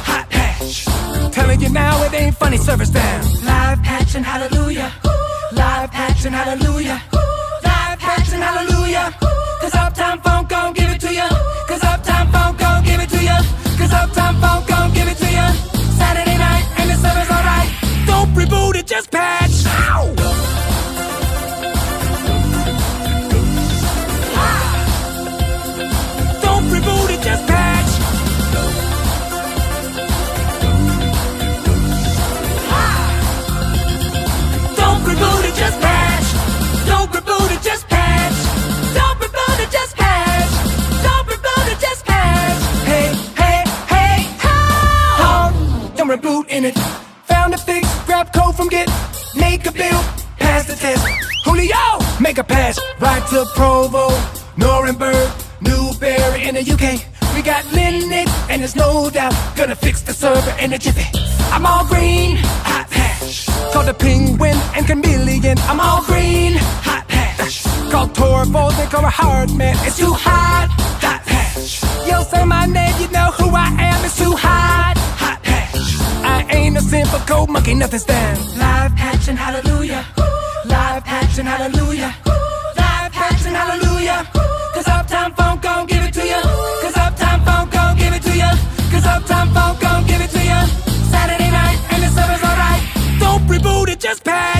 [1.35, 3.21] Telling you now, it ain't funny, service down.
[3.43, 4.89] Live patch and hallelujah.
[5.51, 7.03] Live patch and hallelujah.
[7.11, 9.13] Live patch and hallelujah.
[9.59, 11.27] Cause Uptown Funk gon' give it to ya.
[11.67, 13.37] Cause Uptown Funk gon' give it to ya.
[13.77, 15.51] Cause Uptown Funk gon' give it to ya.
[15.99, 17.69] Saturday night and the service alright.
[18.07, 19.44] Don't reboot it, just patch.
[46.15, 46.21] Ho!
[46.21, 46.77] Don't in it.
[47.25, 48.89] Found a fix, grab code from Git,
[49.35, 50.03] make a build,
[50.37, 51.05] pass the test.
[51.43, 52.79] Julio, make a pass.
[52.99, 54.09] Right to Provo,
[54.55, 55.29] Nuremberg,
[55.61, 57.03] Newbury in the UK.
[57.35, 61.05] We got Linux, and there's no doubt gonna fix the server in a jiffy.
[61.51, 63.47] I'm all green, hot patch.
[63.73, 65.57] Called the penguin and chameleon.
[65.69, 66.53] I'm all green,
[66.87, 67.63] hot patch.
[67.91, 69.75] Called Torvo, they call a hard man.
[69.85, 70.67] It's too hot,
[71.01, 71.83] hot patch.
[72.07, 74.05] Yo, say my name, you know who I am.
[74.05, 74.64] It's too hot
[76.85, 78.37] 100% for cold monkey, nothing's down.
[78.57, 80.05] Live action, hallelujah.
[80.19, 80.69] Ooh.
[80.69, 82.13] Live action, hallelujah.
[82.27, 82.31] Ooh.
[82.77, 84.27] Live action, hallelujah.
[84.73, 86.41] Cause Uptown Funk gon' give it to ya.
[86.81, 88.51] Cause Uptown Funk gon' give it to ya.
[88.91, 90.65] Cause Uptown Funk gon' give it to ya.
[91.11, 92.83] Saturday night and the summer's alright.
[93.19, 94.54] Don't reboot it, just pass.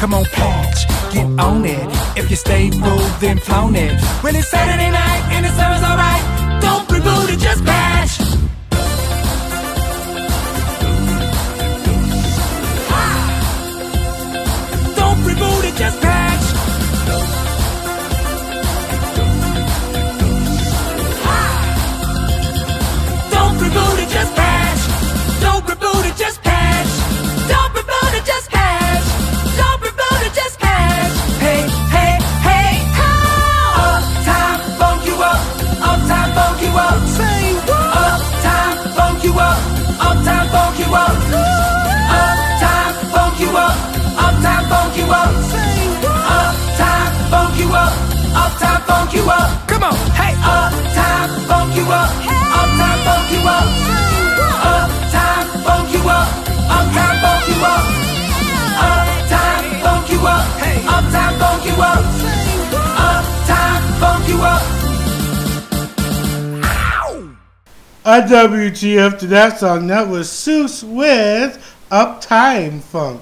[0.00, 1.86] Come on, patch, get on it.
[2.16, 4.00] If you stay stable, then flown it.
[4.22, 6.17] When it's Saturday night and the server's alright,
[68.22, 69.86] WTF to that song.
[69.86, 73.20] That was SUSE with Uptime Funk.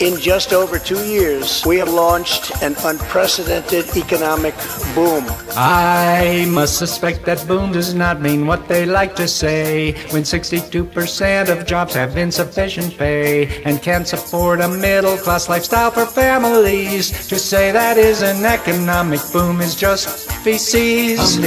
[0.00, 4.54] In just over two years, we have launched an unprecedented economic
[4.94, 5.24] boom.
[5.56, 11.48] I must suspect that boom does not mean what they like to say when 62%
[11.48, 17.28] of jobs have insufficient pay and can't support a middle class lifestyle for families.
[17.28, 21.38] To say that is an economic boom is just feces.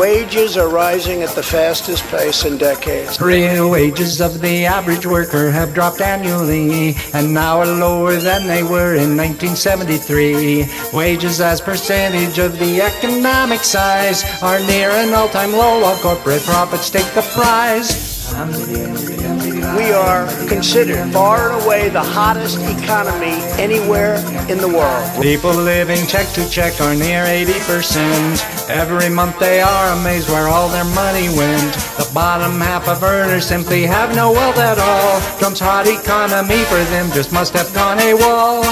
[0.00, 3.20] Wages are rising at the fastest pace in decades.
[3.20, 8.64] Real wages of the average worker have dropped annually and now are lower than they
[8.64, 10.66] were in 1973.
[10.92, 16.90] Wages as percentage of the economic size are near an all-time low while corporate profits
[16.90, 18.17] take the prize.
[18.38, 24.14] We are considered far and away the hottest economy anywhere
[24.48, 25.20] in the world.
[25.20, 28.70] People living check to check are near 80%.
[28.70, 31.74] Every month they are amazed where all their money went.
[31.98, 35.20] The bottom half of earners simply have no wealth at all.
[35.40, 38.62] Trump's hot economy for them just must have gone AWOL.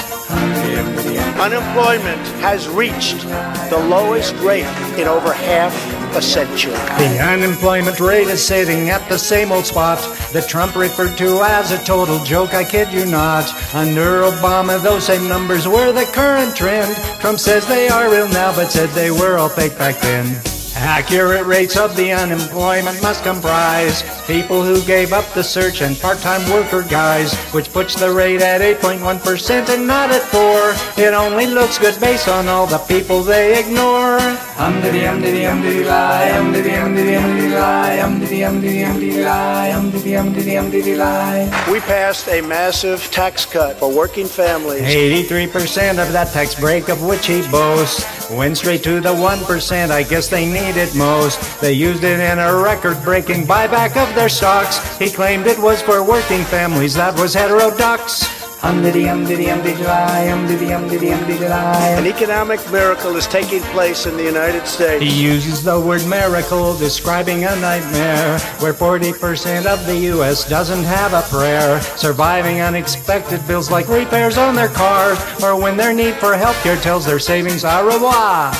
[1.40, 3.18] Unemployment has reached
[3.68, 4.64] the lowest rate
[4.96, 5.74] in over half
[6.98, 9.98] The unemployment rate is sitting at the same old spot
[10.32, 13.44] that Trump referred to as a total joke, I kid you not.
[13.74, 16.96] Under Obama, those same numbers were the current trend.
[17.20, 20.55] Trump says they are real now, but said they were all fake back then.
[20.78, 26.48] Accurate rates of the unemployment must comprise people who gave up the search and part-time
[26.50, 31.02] worker guys, which puts the rate at 8.1% and not at 4.
[31.02, 34.18] It only looks good based on all the people they ignore.
[34.58, 38.20] Um diddy um diddy um diddy lie, um diddy um diddy um diddy lie, um
[38.20, 41.66] diddy um diddy um diddy lie, um diddy um diddy um diddy lie.
[41.70, 44.82] We passed a massive tax cut for working families.
[44.82, 49.90] 83% of that tax break of which he boasts went straight to the 1%.
[49.90, 51.60] I guess they need it most.
[51.60, 54.98] They used it in a record-breaking buyback of their stocks.
[54.98, 56.94] He claimed it was for working families.
[56.94, 58.45] That was heterodox.
[58.66, 59.76] Um diddy um diddy um diddy.
[61.96, 65.04] An economic miracle is taking place in the United States.
[65.04, 70.48] He uses the word miracle describing a nightmare where 40% of the U.S.
[70.48, 75.94] doesn't have a prayer, surviving unexpected bills like repairs on their cars or when their
[75.94, 78.52] need for healthcare tells their savings au revoir.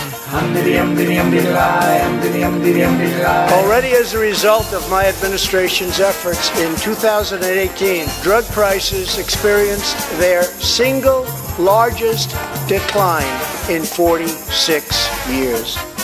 [3.52, 11.24] Already as a result of my administration's efforts in 2018, drug prices experienced their single
[11.58, 12.30] largest
[12.68, 13.24] decline
[13.70, 15.95] in 46 years.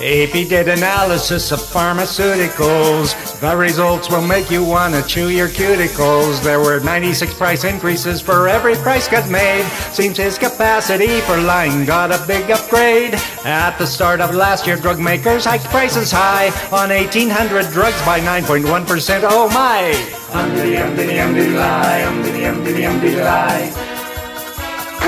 [0.00, 3.38] AP did analysis of pharmaceuticals.
[3.40, 6.42] The results will make you want to chew your cuticles.
[6.42, 9.66] There were 96 price increases for every price cut made.
[9.92, 13.12] Seems his capacity for lying got a big upgrade.
[13.44, 18.20] At the start of last year, drug makers hiked prices high on 1,800 drugs by
[18.20, 19.20] 9.1%.
[19.24, 19.92] Oh my!
[20.32, 23.99] Um diddy um diddy um diddy lie, um diddy um diddy um diddy lie.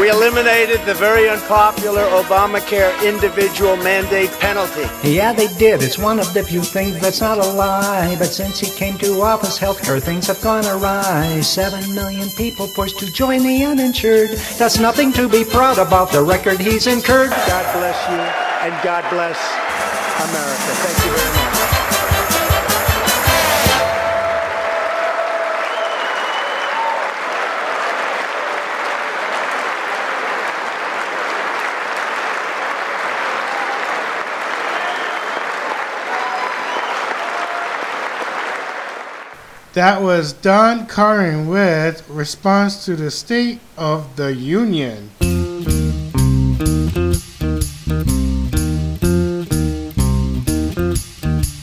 [0.01, 4.87] We eliminated the very unpopular Obamacare individual mandate penalty.
[5.09, 5.83] Yeah, they did.
[5.83, 8.17] It's one of the few things that's not a lie.
[8.19, 11.41] But since he came to office, healthcare things have gone awry.
[11.43, 14.31] Seven million people forced to join the uninsured.
[14.59, 16.11] That's nothing to be proud about.
[16.11, 17.31] The record he's incurred.
[17.31, 18.19] God bless you,
[18.67, 19.39] and God bless
[20.19, 20.73] America.
[20.83, 21.62] Thank you very much.
[39.75, 45.09] That was Don Karin with Response to the State of the Union.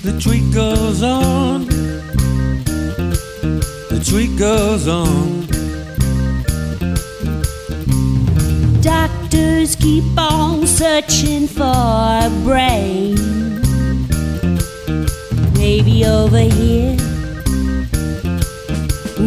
[0.02, 1.68] The tweet goes on.
[3.90, 5.46] The tweet goes on.
[8.82, 13.14] Doctors keep on searching for a brain.
[15.54, 16.98] Maybe over here,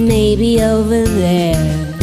[0.06, 1.94] maybe over there.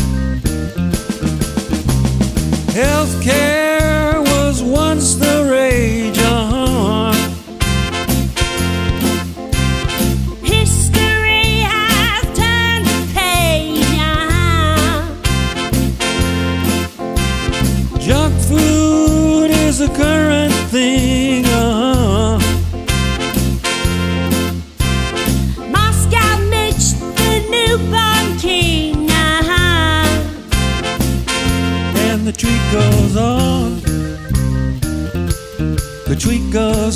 [2.79, 6.17] Healthcare was once the rage.
[6.19, 7.13] Uh-huh.
[10.43, 13.83] History has turned the page.
[14.11, 15.01] uh-huh.
[17.99, 21.28] Junk food is a current thing.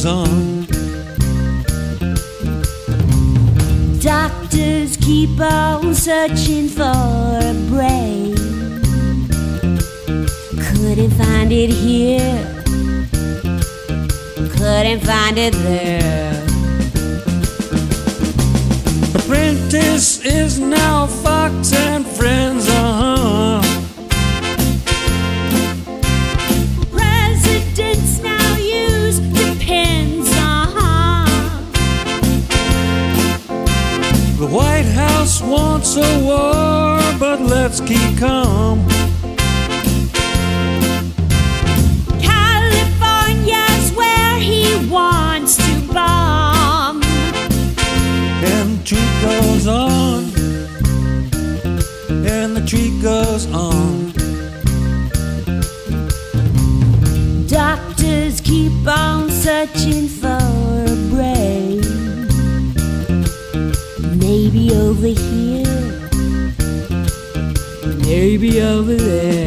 [0.05, 0.65] On.
[3.99, 8.35] Doctors keep on searching for a brain.
[10.67, 12.63] Couldn't find it here.
[14.57, 16.02] Couldn't find it there.
[35.97, 38.87] A war, but let's keep calm.
[42.21, 47.03] California's where he wants to bomb.
[48.43, 50.23] And the treat goes on.
[52.27, 53.72] And the treat goes on.
[68.63, 69.42] Over there.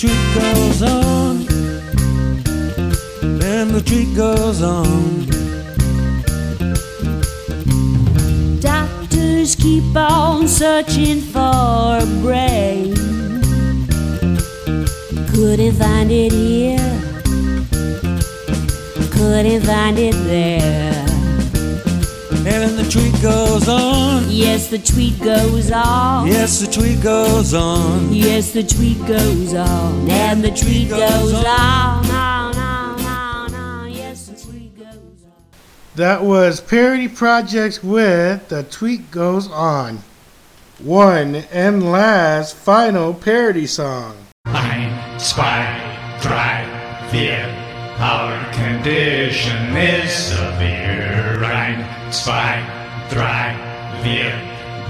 [0.00, 1.36] Treat goes on.
[3.42, 5.26] And the treat goes on.
[8.60, 12.94] Doctors keep on searching for a brain.
[15.34, 16.78] Couldn't find it here.
[19.12, 21.09] Couldn't find it there.
[22.46, 24.24] And the tweet goes on.
[24.28, 26.26] Yes, the tweet goes on.
[26.26, 28.12] Yes, the tweet goes on.
[28.12, 30.10] Yes, the tweet goes on.
[30.10, 31.44] And the tweet goes on.
[31.46, 32.56] on, on,
[33.04, 33.90] on, on.
[33.90, 35.32] Yes, the tweet goes on.
[35.96, 39.98] That was Parody Projects with The Tweet Goes On.
[40.78, 44.16] One and last final parody song.
[44.46, 46.64] Ein, zwei, drei,
[47.10, 47.44] vier.
[47.98, 51.29] Our condition is severe.
[52.10, 52.58] Zwei,
[53.08, 53.54] drei,
[54.02, 54.34] vier.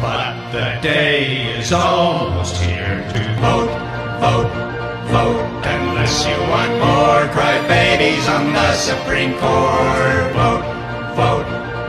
[0.00, 3.68] But the day is almost here to vote,
[4.24, 4.48] vote,
[5.12, 5.44] vote.
[5.62, 10.32] Unless you want more crybabies on the Supreme Court.
[10.32, 10.64] Vote,
[11.14, 11.44] vote,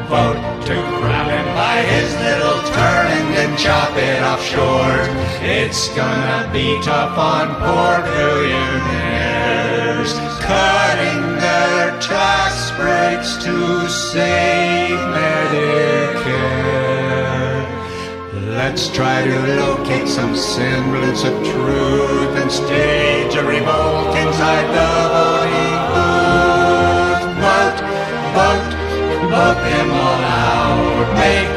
[0.09, 0.35] vote.
[0.65, 5.07] To grab him by his little turn and then chop it off short.
[5.41, 10.11] It's gonna be tough on poor billionaires.
[10.43, 11.20] Cutting
[12.81, 16.01] breaks to save Medicare.
[18.57, 25.81] Let's try to locate some semblance of truth and stage a revolt inside the voting
[25.91, 27.23] booth.
[27.45, 27.79] Vote,
[28.37, 28.71] vote,
[29.35, 31.05] vote them all out.
[31.25, 31.53] Make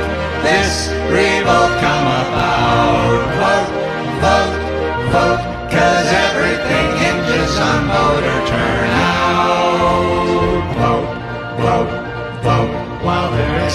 [0.46, 0.72] this
[1.18, 3.22] revolt come about.
[3.42, 3.72] Vote,
[4.24, 4.53] vote,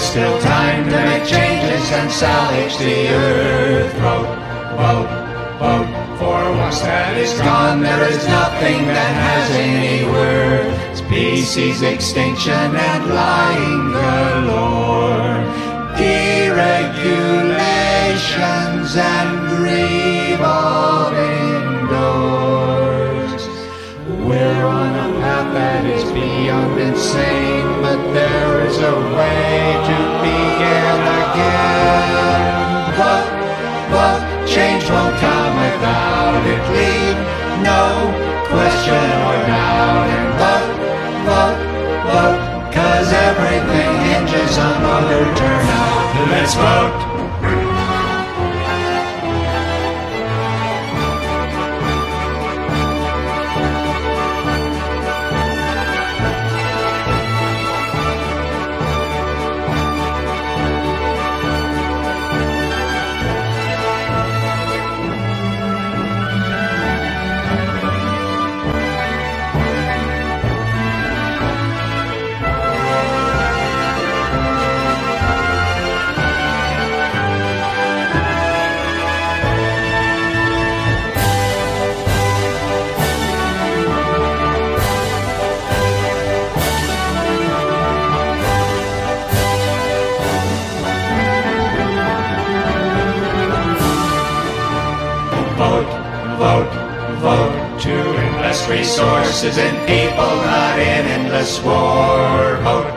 [0.00, 3.92] is still time to make changes and salvage the earth.
[3.94, 4.36] Vote,
[4.76, 5.08] vote,
[5.58, 10.96] vote, for once that is gone, there is nothing that has any worth.
[10.96, 15.44] Species extinction and lying galore.
[15.96, 23.42] Deregulations and revolving doors.
[24.26, 27.69] We're on a path that is beyond insane,
[28.12, 32.50] there is a way to begin again.
[32.98, 33.30] Vote,
[33.92, 36.62] vote, change won't come without it.
[36.74, 37.20] Leave
[37.62, 37.84] no
[38.50, 40.06] question or doubt.
[40.16, 40.72] And vote,
[41.28, 41.60] vote,
[42.10, 42.40] vote,
[42.74, 46.30] cause everything hinges on voter turnout.
[46.30, 47.09] Let's vote.
[99.30, 102.56] Resources in people, not in endless war.
[102.64, 102.90] Vote,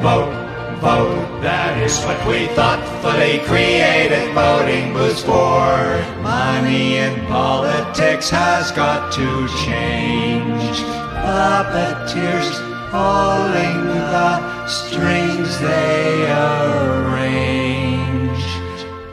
[0.00, 0.32] vote,
[0.80, 1.42] vote.
[1.42, 5.98] That is what we thoughtfully created voting booths for.
[6.22, 10.78] Money in politics has got to change.
[11.26, 12.50] Puppeteers
[12.90, 17.50] pulling the strings they arrange.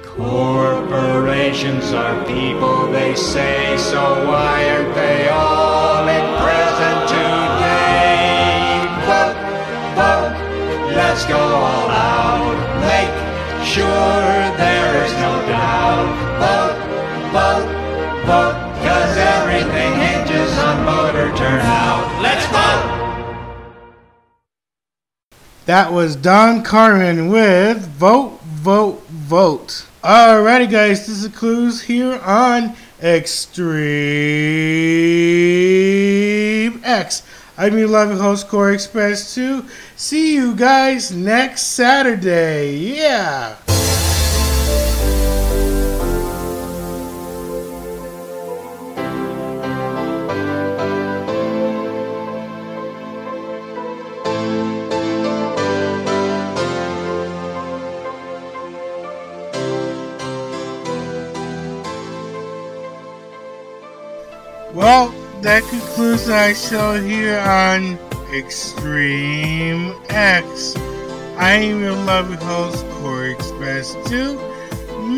[0.06, 6.08] Corporations are people, they say, so why aren't they all
[11.18, 12.54] let's go all out.
[12.80, 13.10] Make
[13.66, 13.84] sure
[14.56, 16.14] there is no doubt.
[16.38, 16.78] Vote,
[17.34, 17.66] vote,
[18.28, 18.54] vote,
[18.86, 22.22] cause everything hinges on voter turnout.
[22.22, 22.94] Let's vote!
[25.66, 29.88] That was Don Carmen with Vote, Vote, Vote.
[30.04, 33.64] Alrighty, guys, this is Clues here on Extreme
[36.84, 37.24] X.
[37.60, 39.66] I'm your loving host, Corey Express 2.
[39.96, 42.76] See you guys next Saturday.
[42.78, 43.56] Yeah.
[65.42, 67.98] That concludes our show here on
[68.34, 70.76] Extreme X.
[71.38, 74.40] I am your loving host, Corey Express 2.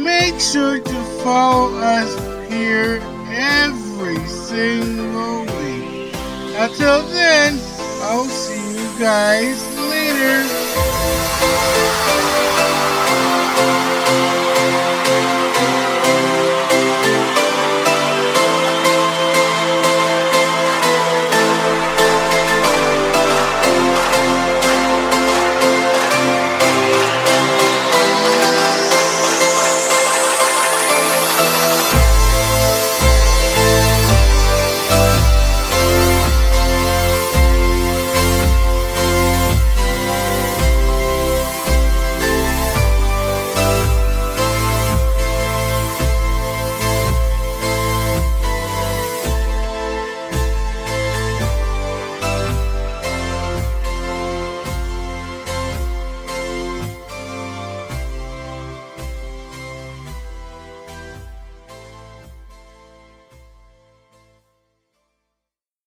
[0.04, 2.14] Make sure to follow us
[2.52, 3.00] here
[3.32, 6.14] every single week.
[6.56, 7.58] Until then,
[8.02, 9.60] I'll see you guys
[9.90, 12.09] later.